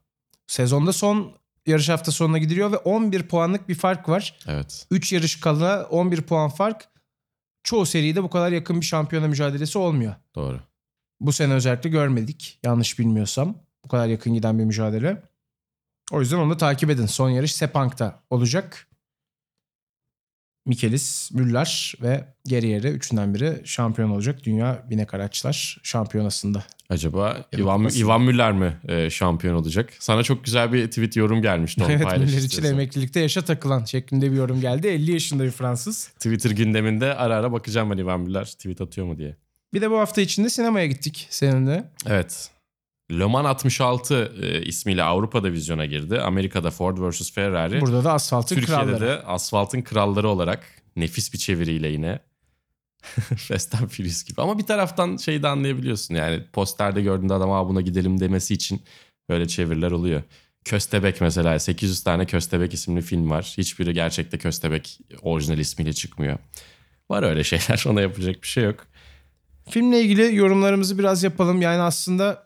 Sezonda 0.46 0.92
son 0.92 1.32
yarış 1.66 1.88
hafta 1.88 2.12
sonuna 2.12 2.38
gidiliyor 2.38 2.72
ve 2.72 2.76
11 2.76 3.22
puanlık 3.28 3.68
bir 3.68 3.74
fark 3.74 4.08
var. 4.08 4.38
evet. 4.48 4.86
3 4.90 5.12
yarış 5.12 5.40
kala 5.40 5.84
11 5.84 6.22
puan 6.22 6.48
fark. 6.50 6.88
Çoğu 7.62 7.86
seride 7.86 8.22
bu 8.22 8.30
kadar 8.30 8.52
yakın 8.52 8.80
bir 8.80 8.86
şampiyona 8.86 9.28
mücadelesi 9.28 9.78
olmuyor. 9.78 10.14
Doğru. 10.34 10.60
Bu 11.20 11.32
sene 11.32 11.54
özellikle 11.54 11.90
görmedik. 11.90 12.58
Yanlış 12.64 12.98
bilmiyorsam. 12.98 13.56
Bu 13.84 13.88
kadar 13.88 14.06
yakın 14.06 14.34
giden 14.34 14.58
bir 14.58 14.64
mücadele. 14.64 15.22
O 16.12 16.20
yüzden 16.20 16.36
onu 16.36 16.50
da 16.50 16.56
takip 16.56 16.90
edin. 16.90 17.06
Son 17.06 17.30
yarış 17.30 17.54
Sepang'da 17.54 18.20
olacak. 18.30 18.88
Mikelis, 20.66 21.30
Müller 21.32 21.94
ve 22.02 22.24
Geriyeri 22.44 22.88
üçünden 22.88 23.34
biri 23.34 23.60
şampiyon 23.64 24.10
olacak. 24.10 24.44
Dünya 24.44 24.82
binek 24.90 25.14
araçlar 25.14 25.80
şampiyonasında. 25.82 26.64
Acaba 26.88 27.44
Ivan. 27.58 27.88
Ivan 27.96 28.22
Müller 28.22 28.52
mi 28.52 28.76
e, 28.88 29.10
şampiyon 29.10 29.54
olacak? 29.54 29.92
Sana 29.98 30.22
çok 30.22 30.44
güzel 30.44 30.72
bir 30.72 30.86
tweet 30.86 31.16
yorum 31.16 31.42
gelmişti. 31.42 31.84
Onu 31.84 31.92
evet 31.92 32.18
Müller 32.18 32.42
için 32.42 32.64
emeklilikte 32.64 33.20
yaşa 33.20 33.42
takılan 33.42 33.84
şeklinde 33.84 34.32
bir 34.32 34.36
yorum 34.36 34.60
geldi. 34.60 34.88
50 34.88 35.12
yaşında 35.12 35.44
bir 35.44 35.50
Fransız. 35.50 36.08
Twitter 36.08 36.50
gündeminde 36.50 37.14
ara 37.14 37.36
ara 37.36 37.52
bakacağım 37.52 37.90
ben 37.90 37.98
Ivan 37.98 38.20
Müller 38.20 38.44
tweet 38.44 38.80
atıyor 38.80 39.06
mu 39.06 39.18
diye. 39.18 39.36
Bir 39.74 39.80
de 39.80 39.90
bu 39.90 39.98
hafta 39.98 40.20
içinde 40.20 40.50
sinemaya 40.50 40.86
gittik 40.86 41.26
seninle. 41.30 41.84
Evet. 42.06 42.50
Le 43.10 43.24
Mans 43.24 43.46
66 43.46 44.32
e, 44.42 44.62
ismiyle 44.62 45.02
Avrupa'da 45.02 45.52
vizyona 45.52 45.86
girdi. 45.86 46.20
Amerika'da 46.20 46.70
Ford 46.70 46.98
vs 46.98 47.32
Ferrari. 47.32 47.80
Burada 47.80 48.04
da 48.04 48.12
asfaltın 48.12 48.56
Türkiye'de 48.56 48.82
kralları. 48.82 49.00
de 49.06 49.22
asfaltın 49.22 49.82
kralları 49.82 50.28
olarak 50.28 50.64
nefis 50.96 51.32
bir 51.32 51.38
çeviriyle 51.38 51.88
yine. 51.88 52.18
Fast 53.36 53.74
and 53.74 53.88
Furious 53.88 54.24
gibi. 54.24 54.42
Ama 54.42 54.58
bir 54.58 54.62
taraftan 54.66 55.16
şeyi 55.16 55.42
de 55.42 55.48
anlayabiliyorsun. 55.48 56.14
Yani 56.14 56.42
posterde 56.52 57.02
gördüğünde 57.02 57.34
adam 57.34 57.50
"Aa, 57.52 57.68
buna 57.68 57.80
gidelim 57.80 58.20
demesi 58.20 58.54
için 58.54 58.82
böyle 59.28 59.48
çeviriler 59.48 59.90
oluyor. 59.90 60.22
Köstebek 60.64 61.20
mesela 61.20 61.58
800 61.58 62.02
tane 62.02 62.26
Köstebek 62.26 62.74
isimli 62.74 63.02
film 63.02 63.30
var. 63.30 63.54
Hiçbiri 63.58 63.94
gerçekte 63.94 64.38
Köstebek 64.38 64.98
orijinal 65.22 65.58
ismiyle 65.58 65.92
çıkmıyor. 65.92 66.38
Var 67.10 67.22
öyle 67.22 67.44
şeyler 67.50 67.84
ona 67.88 68.00
yapacak 68.00 68.42
bir 68.42 68.48
şey 68.48 68.64
yok. 68.64 68.86
Filmle 69.70 70.00
ilgili 70.00 70.36
yorumlarımızı 70.36 70.98
biraz 70.98 71.22
yapalım. 71.22 71.62
Yani 71.62 71.82
aslında 71.82 72.45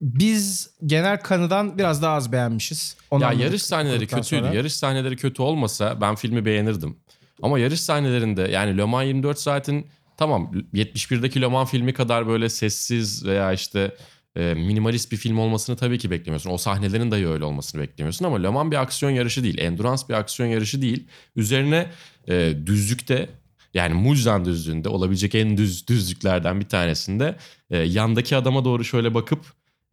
biz 0.00 0.70
genel 0.86 1.20
kanıdan 1.20 1.78
biraz 1.78 2.02
daha 2.02 2.14
az 2.14 2.32
beğenmişiz. 2.32 2.96
Onu 3.10 3.22
ya 3.22 3.32
yarış 3.32 3.62
sahneleri 3.62 4.06
kötüydü. 4.06 4.42
sonra. 4.42 4.54
Yarış 4.54 4.74
sahneleri 4.74 5.16
kötü 5.16 5.42
olmasa 5.42 6.00
ben 6.00 6.14
filmi 6.14 6.44
beğenirdim. 6.44 6.96
Ama 7.42 7.58
yarış 7.58 7.80
sahnelerinde 7.80 8.42
yani 8.42 8.78
Le 8.78 8.84
Mans 8.84 9.06
24 9.06 9.38
saatin 9.38 9.86
tamam 10.16 10.52
71'deki 10.74 11.40
Le 11.40 11.46
Mans 11.46 11.70
filmi 11.70 11.94
kadar 11.94 12.26
böyle 12.26 12.48
sessiz 12.48 13.26
veya 13.26 13.52
işte 13.52 13.96
e, 14.36 14.54
minimalist 14.54 15.12
bir 15.12 15.16
film 15.16 15.38
olmasını 15.38 15.76
tabii 15.76 15.98
ki 15.98 16.10
beklemiyorsun. 16.10 16.50
O 16.50 16.58
sahnelerin 16.58 17.10
dahi 17.10 17.28
öyle 17.28 17.44
olmasını 17.44 17.82
beklemiyorsun 17.82 18.24
ama 18.24 18.36
Le 18.42 18.48
Mans 18.48 18.70
bir 18.70 18.76
aksiyon 18.76 19.12
yarışı 19.12 19.44
değil. 19.44 19.58
Endurance 19.58 20.02
bir 20.08 20.14
aksiyon 20.14 20.48
yarışı 20.48 20.82
değil. 20.82 21.08
Üzerine 21.36 21.90
e, 22.28 22.54
düzlükte 22.66 23.28
yani 23.74 23.94
Mulzan 23.94 24.44
düzlüğünde 24.44 24.88
olabilecek 24.88 25.34
en 25.34 25.56
düz 25.56 25.88
düzlüklerden 25.88 26.60
bir 26.60 26.68
tanesinde 26.68 27.36
e, 27.70 27.78
yandaki 27.78 28.36
adama 28.36 28.64
doğru 28.64 28.84
şöyle 28.84 29.14
bakıp 29.14 29.40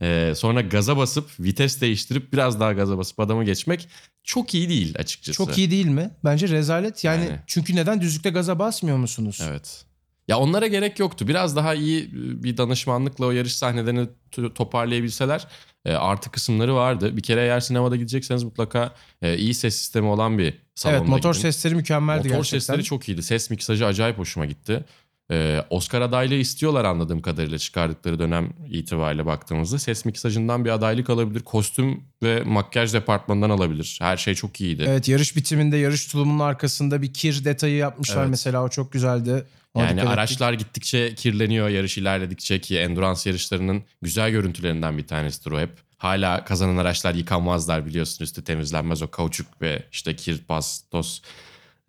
e, 0.04 0.34
sonra 0.36 0.62
gaza 0.62 0.98
basıp 0.98 1.30
vites 1.39 1.82
değiştirip 1.82 2.34
biraz 2.34 2.60
daha 2.60 2.74
gaza 2.74 2.98
basıp 2.98 3.20
adamı 3.20 3.44
geçmek 3.46 3.88
çok 4.24 4.54
iyi 4.54 4.70
değil 4.70 4.96
açıkçası. 5.00 5.38
Çok 5.38 5.58
iyi 5.58 5.72
değil 5.72 5.86
mi? 5.86 6.12
Bence 6.24 6.48
rezalet. 6.48 7.04
Yani, 7.04 7.26
Yani. 7.26 7.39
çünkü 7.48 7.76
neden 7.76 8.02
düzlükte 8.02 8.30
gaza 8.30 8.60
basmıyor 8.60 8.98
musunuz? 8.98 9.39
Evet. 9.50 9.86
Ya 10.28 10.38
onlara 10.39 10.68
gerek 10.68 11.00
yoktu. 11.00 11.28
Biraz 11.28 11.56
daha 11.56 11.74
iyi 11.74 12.04
e, 12.04 12.44
bir 12.44 12.58
danışmanlıkla 12.58 13.26
o 13.26 13.32
yarış 13.32 13.56
sahnelerini 13.56 14.08
toparlayabilseler 14.56 15.48
e, 15.86 15.92
artı 15.94 16.32
kısımları 16.32 16.76
vardı. 16.76 17.18
Bir 17.18 17.22
kere 17.24 17.42
eğer 17.42 17.60
sinemada 17.60 17.96
gidecekseniz 17.96 18.44
mutlaka 18.44 18.96
e, 19.22 19.38
iyi 19.38 19.54
ses 19.54 19.76
sistemi 19.76 20.08
olan 20.08 20.38
bir 20.38 20.54
salonda 20.76 20.98
Evet 21.00 21.10
motor 21.10 21.32
gidin. 21.34 21.42
sesleri 21.42 21.76
mükemmeldi 21.76 22.28
Motor 22.28 22.36
gerçekten. 22.36 22.60
sesleri 22.60 22.84
çok 22.84 23.10
iyiydi. 23.10 23.24
Ses 23.24 23.50
miksajı 23.50 23.86
acayip 23.86 24.18
hoşuma 24.18 24.46
gitti. 24.46 24.86
Ee, 25.32 25.62
Oscar 25.70 26.02
adaylığı 26.02 26.34
istiyorlar 26.36 26.86
anladığım 26.86 27.22
kadarıyla 27.22 27.58
çıkardıkları 27.58 28.20
dönem 28.20 28.54
itibariyle 28.70 29.26
baktığımızda. 29.26 29.80
Ses 29.80 30.06
miksajından 30.06 30.66
bir 30.66 30.70
adaylık 30.70 31.10
alabilir. 31.10 31.40
Kostüm 31.40 32.04
ve 32.24 32.42
makyaj 32.44 32.94
departmanından 32.94 33.50
alabilir. 33.50 33.98
Her 34.02 34.18
şey 34.18 34.36
çok 34.36 34.62
iyiydi. 34.62 34.86
Evet 34.88 35.08
yarış 35.08 35.36
bitiminde 35.36 35.78
yarış 35.78 36.08
tulumunun 36.08 36.40
arkasında 36.40 37.02
bir 37.02 37.14
kir 37.14 37.46
detayı 37.46 37.76
yapmışlar 37.76 38.22
Evet. 38.22 38.30
mesela 38.30 38.64
o 38.64 38.70
çok 38.70 38.92
güzeldi. 38.92 39.46
Ona 39.74 39.84
Yani 39.84 39.92
dikkat 39.92 40.06
ettik. 40.06 40.18
araçlar 40.18 40.54
gittikçe 40.54 41.16
kirleniyor 41.16 41.70
yarış 41.70 41.98
ilerledikçe 41.98 42.62
ki 42.62 42.80
endurance 42.80 43.30
yarışlarının 43.30 43.84
güzel 44.02 44.32
görüntülerinden 44.32 44.98
bir 44.98 45.08
tanesidir 45.08 45.52
o 45.52 45.60
hep. 45.60 45.72
Hala 45.98 46.46
kazanan 46.46 46.78
araçlar 46.78 47.16
yıkanmazlar 47.16 47.86
biliyorsun 47.86 48.24
üstü 48.24 48.44
temizlenmez 48.44 49.02
o 49.02 49.08
kauçuk 49.12 49.62
ve 49.62 49.84
işte 49.92 50.16
kir, 50.16 50.38
pas, 50.38 50.82
toz 50.92 51.22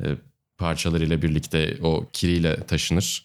e, 0.02 0.04
parçalarıyla 0.58 1.22
birlikte 1.22 1.78
o 1.82 2.06
kiriyle 2.12 2.66
taşınır. 2.66 3.24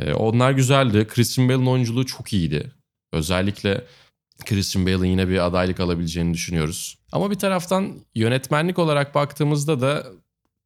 E, 0.00 0.12
onlar 0.12 0.50
güzeldi. 0.50 1.06
Christian 1.08 1.48
Bale'ın 1.48 1.66
oyunculuğu 1.66 2.06
çok 2.06 2.32
iyiydi. 2.32 2.72
Özellikle 3.12 3.84
Christian 4.44 4.86
Bale'ın 4.86 5.04
yine 5.04 5.28
bir 5.28 5.46
adaylık 5.46 5.80
alabileceğini 5.80 6.34
düşünüyoruz. 6.34 6.98
Ama 7.12 7.30
bir 7.30 7.38
taraftan 7.38 7.94
yönetmenlik 8.14 8.78
olarak 8.78 9.14
baktığımızda 9.14 9.80
da 9.80 10.06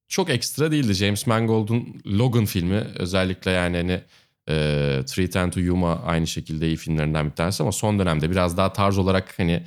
çok 0.08 0.30
ekstra 0.30 0.70
değildi. 0.70 0.94
James 0.94 1.26
Mangold'un 1.26 2.02
Logan 2.06 2.44
filmi 2.44 2.86
özellikle 2.94 3.50
yani 3.50 3.76
hani 3.76 4.02
e, 4.48 5.02
Three 5.06 5.30
Ten 5.30 5.50
to 5.50 5.60
Yuma 5.60 6.02
aynı 6.02 6.26
şekilde 6.26 6.66
iyi 6.66 6.76
filmlerinden 6.76 7.30
bir 7.30 7.34
tanesi 7.34 7.62
ama 7.62 7.72
son 7.72 7.98
dönemde 7.98 8.30
biraz 8.30 8.56
daha 8.56 8.72
tarz 8.72 8.98
olarak 8.98 9.38
hani 9.38 9.62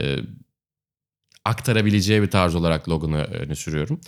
e, 0.00 0.16
aktarabileceği 1.44 2.22
bir 2.22 2.30
tarz 2.30 2.54
olarak 2.54 2.88
Logan'ı 2.88 3.24
öne 3.24 3.54
sürüyorum. 3.54 4.00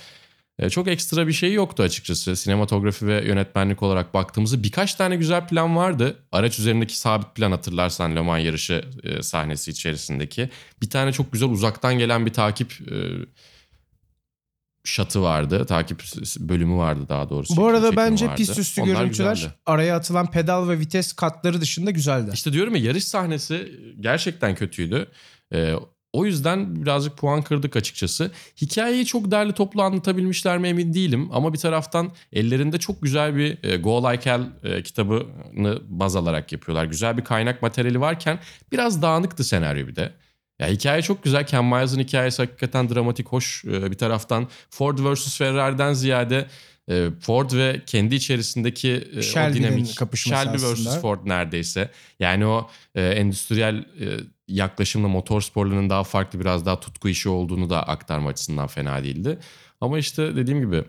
E, 0.59 0.71
çok 0.71 0.89
ekstra 0.89 1.27
bir 1.27 1.33
şey 1.33 1.53
yoktu 1.53 1.83
açıkçası. 1.83 2.37
Sinematografi 2.37 3.07
ve 3.07 3.25
yönetmenlik 3.27 3.83
olarak 3.83 4.15
baktığımızda 4.15 4.63
birkaç 4.63 4.95
tane 4.95 5.17
güzel 5.17 5.47
plan 5.49 5.77
vardı. 5.77 6.17
Araç 6.33 6.59
üzerindeki 6.59 6.99
sabit 6.99 7.35
plan 7.35 7.51
hatırlarsan 7.51 8.17
Le 8.17 8.21
Mans 8.21 8.45
yarışı 8.45 8.85
e, 9.03 9.23
sahnesi 9.23 9.71
içerisindeki. 9.71 10.51
Bir 10.83 10.91
tane 10.91 11.13
çok 11.13 11.33
güzel 11.33 11.49
uzaktan 11.49 11.99
gelen 11.99 12.27
bir 12.27 12.33
takip 12.33 12.73
e, 12.73 12.97
şatı 14.85 15.23
vardı. 15.23 15.65
Takip 15.67 16.03
bölümü 16.39 16.77
vardı 16.77 17.01
daha 17.09 17.31
doğrusu. 17.31 17.57
Bu 17.57 17.67
arada 17.67 17.97
bence 17.97 18.27
vardı. 18.27 18.37
pist 18.37 18.59
üstü 18.59 18.83
Onlar 18.83 18.95
görüntüler 18.95 19.35
güzeldi. 19.35 19.55
araya 19.67 19.97
atılan 19.97 20.31
pedal 20.31 20.69
ve 20.69 20.79
vites 20.79 21.13
katları 21.13 21.61
dışında 21.61 21.91
güzeldi. 21.91 22.31
İşte 22.35 22.53
diyorum 22.53 22.77
ya 22.77 22.83
yarış 22.83 23.05
sahnesi 23.05 23.73
gerçekten 24.01 24.55
kötüydü. 24.55 25.09
Ee, 25.53 25.75
o 26.13 26.25
yüzden 26.25 26.83
birazcık 26.83 27.17
puan 27.17 27.43
kırdık 27.43 27.77
açıkçası. 27.77 28.31
Hikayeyi 28.61 29.07
çok 29.07 29.31
derli 29.31 29.53
toplu 29.53 29.83
anlatabilmişler 29.83 30.59
mi 30.59 30.69
emin 30.69 30.95
değilim. 30.95 31.29
Ama 31.33 31.53
bir 31.53 31.59
taraftan 31.59 32.13
ellerinde 32.33 32.79
çok 32.79 33.03
güzel 33.03 33.37
bir 33.37 33.65
e, 33.65 33.77
Go 33.77 34.11
Like 34.11 34.31
Hell 34.31 34.43
e, 34.65 34.83
kitabını 34.83 35.79
baz 35.89 36.17
alarak 36.17 36.53
yapıyorlar. 36.53 36.85
Güzel 36.85 37.17
bir 37.17 37.25
kaynak 37.25 37.63
materyali 37.63 38.01
varken 38.01 38.39
biraz 38.73 39.03
dağınıktı 39.03 39.45
senaryo 39.45 39.87
bir 39.87 39.97
de. 39.97 40.13
Ya 40.59 40.69
hikaye 40.69 41.03
çok 41.03 41.25
güzel. 41.25 41.47
Ken 41.47 41.65
Miles'ın 41.65 42.01
hikayesi 42.01 42.43
hakikaten 42.43 42.89
dramatik, 42.89 43.29
hoş. 43.29 43.65
Ee, 43.65 43.91
bir 43.91 43.99
taraftan 43.99 44.49
Ford 44.71 44.99
vs 44.99 45.39
Ferrari'den 45.39 45.93
ziyade 45.93 46.47
e, 46.91 47.09
Ford 47.21 47.51
ve 47.53 47.83
kendi 47.87 48.15
içerisindeki 48.15 49.09
e, 49.15 49.19
o 49.19 49.23
Shelby'nin 49.23 49.63
dinamik. 49.63 49.97
kapışması 49.97 50.45
Shelby 50.45 50.57
vs 50.57 51.01
Ford 51.01 51.19
neredeyse. 51.25 51.91
Yani 52.21 52.47
o 52.47 52.71
e, 52.95 53.03
endüstriyel 53.03 53.75
e, 53.77 54.07
yaklaşımla 54.49 55.09
motor 55.09 55.41
sporlarının 55.41 55.91
daha 55.91 56.05
farklı 56.05 56.41
biraz 56.41 56.67
daha 56.67 56.81
tutku 56.81 57.09
işi 57.09 57.29
olduğunu 57.29 57.71
da 57.71 57.83
aktarma 57.83 58.29
açısından 58.29 58.67
fena 58.67 59.05
değildi. 59.05 59.39
Ama 59.81 59.99
işte 59.99 60.37
dediğim 60.37 60.61
gibi 60.61 60.85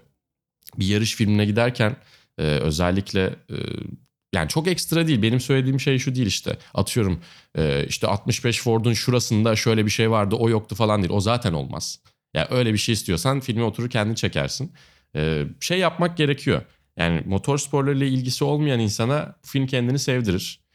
bir 0.78 0.86
yarış 0.86 1.16
filmine 1.16 1.46
giderken 1.46 1.96
e, 2.38 2.42
özellikle 2.44 3.24
e, 3.26 3.56
yani 4.34 4.50
çok 4.50 4.68
ekstra 4.68 5.08
değil. 5.08 5.22
Benim 5.22 5.40
söylediğim 5.40 5.80
şey 5.80 6.00
şu 6.00 6.16
değil 6.16 6.28
işte. 6.28 6.58
Atıyorum 6.74 7.22
e, 7.58 7.86
işte 7.88 8.08
65 8.08 8.62
Ford'un 8.62 8.94
şurasında 8.94 9.56
şöyle 9.56 9.86
bir 9.86 9.92
şey 9.92 10.12
vardı 10.12 10.36
o 10.36 10.50
yoktu 10.50 10.76
falan 10.76 11.02
değil. 11.02 11.14
O 11.14 11.22
zaten 11.22 11.54
olmaz. 11.54 12.00
Ya 12.34 12.42
yani 12.42 12.60
öyle 12.60 12.74
bir 12.74 12.78
şey 12.78 12.94
istiyorsan 12.94 13.40
filmi 13.40 13.64
oturur 13.64 13.90
kendin 13.90 14.16
çekersin. 14.16 14.72
E, 15.16 15.44
şey 15.60 15.80
yapmak 15.80 16.18
gerekiyor. 16.18 16.62
Yani 16.98 17.24
motor 17.26 17.58
sporlarıyla 17.58 18.06
ilgisi 18.06 18.44
olmayan 18.44 18.80
insana 18.80 19.36
film 19.44 19.68
kendini 19.68 20.00
sevdirir. 20.00 20.67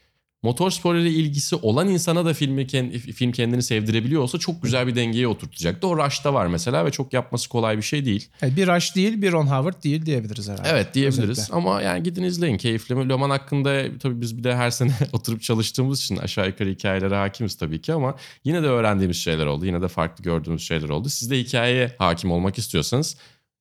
Motor 0.43 0.71
sporuyla 0.71 1.09
ilgisi 1.09 1.55
olan 1.55 1.87
insana 1.87 2.25
da 2.25 2.33
filmi 2.33 2.67
film 2.97 3.31
kendini 3.31 3.63
sevdirebiliyor 3.63 4.21
olsa 4.21 4.37
çok 4.37 4.63
güzel 4.63 4.87
bir 4.87 4.95
dengeye 4.95 5.27
oturtacaktı. 5.27 5.87
O 5.87 5.97
Rush'ta 5.97 6.33
var 6.33 6.47
mesela 6.47 6.85
ve 6.85 6.91
çok 6.91 7.13
yapması 7.13 7.49
kolay 7.49 7.77
bir 7.77 7.81
şey 7.81 8.05
değil. 8.05 8.29
Yani 8.41 8.55
bir 8.55 8.67
Rush 8.67 8.95
değil, 8.95 9.21
bir 9.21 9.31
Ron 9.31 9.47
Howard 9.47 9.83
değil 9.83 10.05
diyebiliriz 10.05 10.49
herhalde. 10.49 10.69
Evet 10.69 10.93
diyebiliriz 10.93 11.39
Özetle. 11.39 11.55
ama 11.55 11.81
yani 11.81 12.03
gidin 12.03 12.23
izleyin 12.23 12.57
keyifli. 12.57 13.09
Le 13.09 13.15
Mans 13.15 13.31
hakkında 13.31 13.83
tabii 13.99 14.21
biz 14.21 14.37
bir 14.37 14.43
de 14.43 14.55
her 14.55 14.71
sene 14.71 14.91
oturup 15.13 15.41
çalıştığımız 15.41 16.01
için 16.01 16.17
aşağı 16.17 16.47
yukarı 16.47 16.69
hikayelere 16.69 17.15
hakimiz 17.15 17.55
tabii 17.55 17.81
ki 17.81 17.93
ama 17.93 18.15
yine 18.43 18.63
de 18.63 18.67
öğrendiğimiz 18.67 19.17
şeyler 19.17 19.45
oldu. 19.45 19.65
Yine 19.65 19.81
de 19.81 19.87
farklı 19.87 20.23
gördüğümüz 20.23 20.67
şeyler 20.67 20.89
oldu. 20.89 21.09
Siz 21.09 21.31
de 21.31 21.39
hikayeye 21.39 21.95
hakim 21.97 22.31
olmak 22.31 22.57
istiyorsanız 22.57 23.17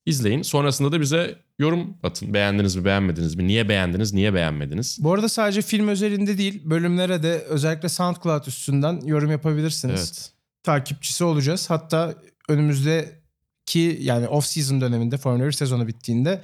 izleyin. 0.06 0.42
Sonrasında 0.42 0.92
da 0.92 1.00
bize 1.00 1.38
yorum 1.58 1.96
atın. 2.02 2.34
Beğendiniz 2.34 2.76
mi 2.76 2.84
beğenmediniz 2.84 3.34
mi? 3.34 3.46
Niye 3.46 3.68
beğendiniz 3.68 4.12
niye 4.12 4.34
beğenmediniz? 4.34 4.98
Bu 5.00 5.12
arada 5.12 5.28
sadece 5.28 5.62
film 5.62 5.88
özelinde 5.88 6.38
değil, 6.38 6.62
bölümlere 6.64 7.22
de 7.22 7.38
özellikle 7.38 7.88
SoundCloud 7.88 8.46
üstünden 8.46 9.00
yorum 9.04 9.30
yapabilirsiniz. 9.30 10.00
Evet. 10.00 10.30
Takipçisi 10.62 11.24
olacağız. 11.24 11.70
Hatta 11.70 12.14
önümüzdeki 12.48 13.98
yani 14.00 14.28
off 14.28 14.46
season 14.46 14.80
döneminde 14.80 15.16
Formula 15.16 15.46
1 15.46 15.52
sezonu 15.52 15.86
bittiğinde 15.86 16.42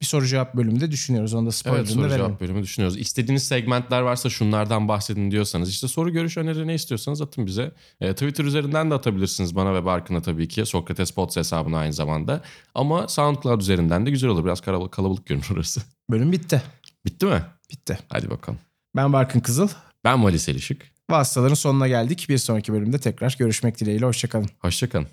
bir 0.00 0.06
soru 0.06 0.26
cevap 0.26 0.54
bölümü 0.54 0.80
de 0.80 0.90
düşünüyoruz. 0.90 1.34
Onu 1.34 1.42
da 1.42 1.46
Evet 1.46 1.54
spoilerını 1.54 1.86
soru 1.88 2.02
verelim. 2.02 2.16
cevap 2.26 2.40
bölümü 2.40 2.62
düşünüyoruz. 2.62 2.98
İstediğiniz 2.98 3.44
segmentler 3.48 4.00
varsa 4.00 4.30
şunlardan 4.30 4.88
bahsedin 4.88 5.30
diyorsanız 5.30 5.70
işte 5.70 5.88
soru 5.88 6.12
görüş 6.12 6.36
öneri 6.36 6.66
ne 6.66 6.74
istiyorsanız 6.74 7.22
atın 7.22 7.46
bize. 7.46 7.72
E, 8.00 8.12
Twitter 8.12 8.44
üzerinden 8.44 8.90
de 8.90 8.94
atabilirsiniz 8.94 9.56
bana 9.56 9.74
ve 9.74 9.84
Barkın'a 9.84 10.22
tabii 10.22 10.48
ki. 10.48 10.66
Sokrates 10.66 11.10
Pods 11.10 11.36
hesabına 11.36 11.78
aynı 11.78 11.92
zamanda. 11.92 12.42
Ama 12.74 13.08
SoundCloud 13.08 13.60
üzerinden 13.60 14.06
de 14.06 14.10
güzel 14.10 14.30
olur. 14.30 14.44
Biraz 14.44 14.60
kalabalık, 14.60 14.92
kalabalık 14.92 15.26
görünür 15.26 15.48
orası. 15.54 15.80
Bölüm 16.10 16.32
bitti. 16.32 16.62
Bitti 17.06 17.26
mi? 17.26 17.42
Bitti. 17.72 17.98
Hadi 18.08 18.30
bakalım. 18.30 18.58
Ben 18.96 19.12
Barkın 19.12 19.40
Kızıl. 19.40 19.68
Ben 20.04 20.24
Vali 20.24 20.38
Selişik. 20.38 20.82
Vasıtaların 21.10 21.54
sonuna 21.54 21.88
geldik. 21.88 22.26
Bir 22.28 22.38
sonraki 22.38 22.72
bölümde 22.72 22.98
tekrar 22.98 23.36
görüşmek 23.38 23.80
dileğiyle. 23.80 24.06
Hoşçakalın. 24.06 24.48
Hoşçakalın. 24.58 25.06